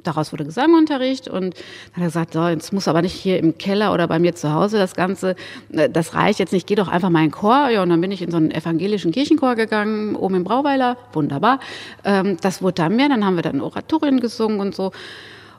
[0.04, 1.28] daraus wurde Gesangunterricht.
[1.28, 4.20] Und dann hat er gesagt, so, jetzt muss aber nicht hier im Keller oder bei
[4.20, 5.36] mir zu Hause das Ganze,
[5.70, 7.70] das reicht jetzt nicht, geh doch einfach mal in den Chor.
[7.70, 11.60] Ja, und dann bin ich in so einen evangelischen Kirchenchor gegangen, oben im Brauweiler, wunderbar.
[12.04, 14.92] Ähm, das wurde dann mehr, dann haben wir dann Oratorien gesungen und so.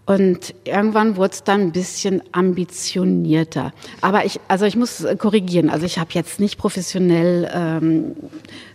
[0.07, 3.73] Und irgendwann wurde es dann ein bisschen ambitionierter.
[4.01, 5.71] Aber ich, also ich muss korrigieren.
[5.71, 8.17] Also ich habe jetzt nicht professionell ähm,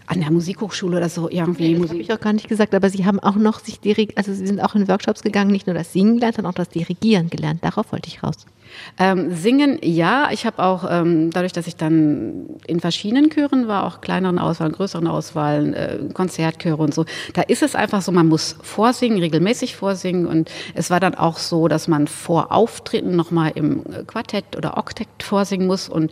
[0.07, 1.73] an der Musikhochschule oder so irgendwie.
[1.73, 3.79] Nee, das habe ich auch gar nicht gesagt, aber Sie haben auch noch sich
[4.15, 6.69] also Sie sind auch in Workshops gegangen, nicht nur das Singen gelernt, sondern auch das
[6.69, 7.63] Dirigieren gelernt.
[7.63, 8.45] Darauf wollte ich raus.
[8.97, 10.29] Ähm, singen, ja.
[10.31, 14.73] Ich habe auch, ähm, dadurch, dass ich dann in verschiedenen Chören war, auch kleineren Auswahlen,
[14.73, 19.75] größeren Auswahlen, äh, Konzertchöre und so, da ist es einfach so, man muss vorsingen, regelmäßig
[19.75, 20.25] vorsingen.
[20.25, 25.07] Und es war dann auch so, dass man vor Auftritten nochmal im Quartett oder Oktett
[25.21, 25.89] vorsingen muss.
[25.89, 26.11] Und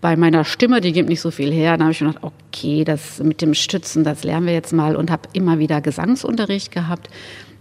[0.00, 1.78] bei meiner Stimme, die gibt nicht so viel her.
[1.78, 4.96] Da habe ich mir gedacht, okay, das mit dem Stützen, das lernen wir jetzt mal
[4.96, 7.08] und habe immer wieder Gesangsunterricht gehabt.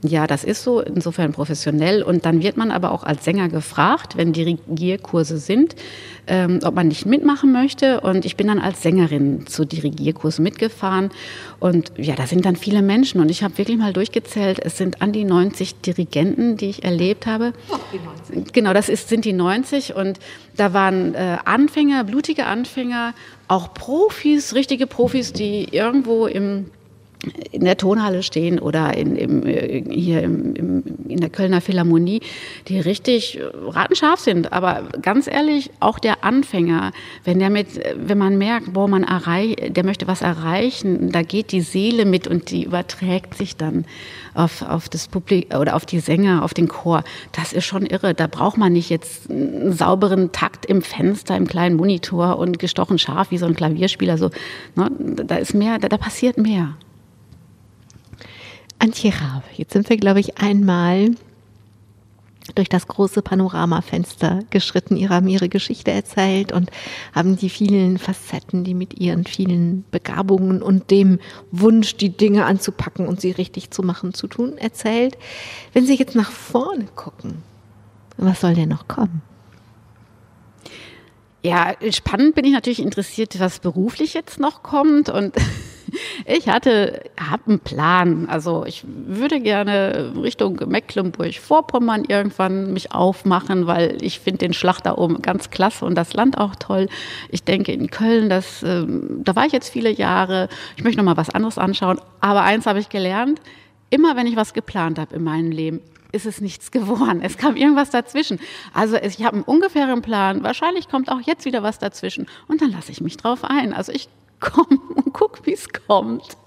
[0.06, 2.04] Ja, das ist so, insofern professionell.
[2.04, 5.76] Und dann wird man aber auch als Sänger gefragt, wenn Dirigierkurse sind,
[6.28, 8.02] ähm, ob man nicht mitmachen möchte.
[8.02, 11.10] Und ich bin dann als Sängerin zu Dirigierkursen mitgefahren.
[11.62, 13.22] Und ja, da sind dann viele Menschen.
[13.22, 17.26] Und ich habe wirklich mal durchgezählt, es sind an die 90 Dirigenten, die ich erlebt
[17.26, 17.54] habe.
[17.70, 18.54] Oh, die 90.
[18.54, 19.96] Genau, das ist, sind die 90.
[19.96, 20.20] Und
[20.58, 23.14] da waren äh, Anfänger, blutige Anfänger,
[23.48, 26.66] auch Profis, richtige Profis, die irgendwo im
[27.52, 32.22] in der Tonhalle stehen oder in, im, äh, hier im, im, in der Kölner Philharmonie,
[32.68, 34.52] die richtig ratenscharf sind.
[34.52, 36.92] Aber ganz ehrlich, auch der Anfänger,
[37.24, 41.52] wenn der mit, wenn man merkt, boah, man erreicht, der möchte was erreichen, da geht
[41.52, 43.86] die Seele mit und die überträgt sich dann
[44.34, 47.04] auf, auf das Publikum oder auf die Sänger, auf den Chor.
[47.32, 48.14] Das ist schon irre.
[48.14, 52.98] Da braucht man nicht jetzt einen sauberen Takt im Fenster, im kleinen Monitor und gestochen
[52.98, 54.18] scharf wie so ein Klavierspieler.
[54.18, 54.30] So,
[54.76, 54.92] ne?
[55.26, 56.76] Da ist mehr, da, da passiert mehr.
[58.84, 59.46] Antje Rabe.
[59.56, 61.12] Jetzt sind wir, glaube ich, einmal
[62.56, 64.98] durch das große Panoramafenster geschritten.
[64.98, 66.70] Ihre haben ihre Geschichte erzählt und
[67.14, 71.20] haben die vielen Facetten, die mit ihren vielen Begabungen und dem
[71.50, 75.18] Wunsch, die Dinge anzupacken und sie richtig zu machen, zu tun, erzählt.
[75.72, 77.42] Wenn Sie jetzt nach vorne gucken,
[78.18, 79.22] was soll denn noch kommen?
[81.42, 85.36] Ja, spannend bin ich natürlich interessiert, was beruflich jetzt noch kommt und
[86.26, 88.28] ich hatte, habe einen Plan.
[88.30, 94.96] Also ich würde gerne Richtung Mecklenburg-Vorpommern irgendwann mich aufmachen, weil ich finde den Schlacht da
[94.98, 96.88] oben ganz klasse und das Land auch toll.
[97.30, 100.50] Ich denke in Köln, das, äh, da war ich jetzt viele Jahre.
[100.76, 102.00] Ich möchte noch mal was anderes anschauen.
[102.20, 103.42] Aber eins habe ich gelernt:
[103.90, 105.82] Immer wenn ich was geplant habe in meinem Leben,
[106.12, 107.22] ist es nichts geworden.
[107.22, 108.40] Es kam irgendwas dazwischen.
[108.74, 110.44] Also ich habe einen ungefähren Plan.
[110.44, 112.28] Wahrscheinlich kommt auch jetzt wieder was dazwischen.
[112.48, 113.74] Und dann lasse ich mich drauf ein.
[113.74, 114.08] Also ich
[114.44, 116.38] komme und guck, wie es kommt.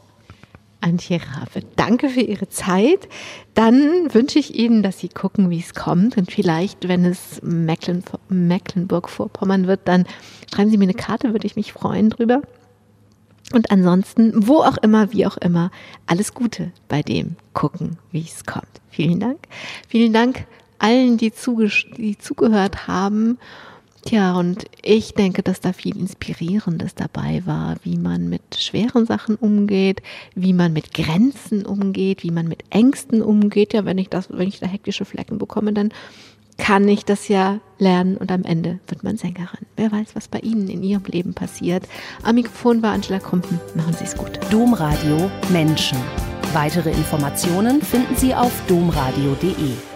[0.81, 3.09] Antje Rabe, danke für Ihre Zeit.
[3.55, 6.17] Dann wünsche ich Ihnen, dass Sie gucken, wie es kommt.
[6.17, 10.05] Und vielleicht, wenn es Mecklen, Mecklenburg-Vorpommern wird, dann
[10.55, 12.43] schreiben Sie mir eine Karte, würde ich mich freuen drüber.
[13.53, 15.71] Und ansonsten, wo auch immer, wie auch immer,
[16.07, 18.67] alles Gute bei dem Gucken, wie es kommt.
[18.91, 19.39] Vielen Dank.
[19.89, 20.47] Vielen Dank
[20.79, 23.39] allen, die, zuge die zugehört haben.
[24.07, 29.35] Tja, und ich denke, dass da viel Inspirierendes dabei war, wie man mit schweren Sachen
[29.35, 30.01] umgeht,
[30.37, 33.75] wie man mit Grenzen umgeht, wie man mit Ängsten umgeht.
[33.75, 35.93] Ja, wenn ich das, wenn ich da hektische Flecken bekomme, dann
[36.57, 39.67] kann ich das ja lernen und am Ende wird man Sängerin.
[39.75, 41.89] Wer weiß, was bei Ihnen in Ihrem Leben passiert.
[42.23, 43.61] Am Mikrofon war Angela Krumpen.
[43.75, 44.39] Machen Sie es gut.
[44.53, 45.99] Domradio Menschen.
[46.53, 49.96] Weitere Informationen finden Sie auf domradio.de.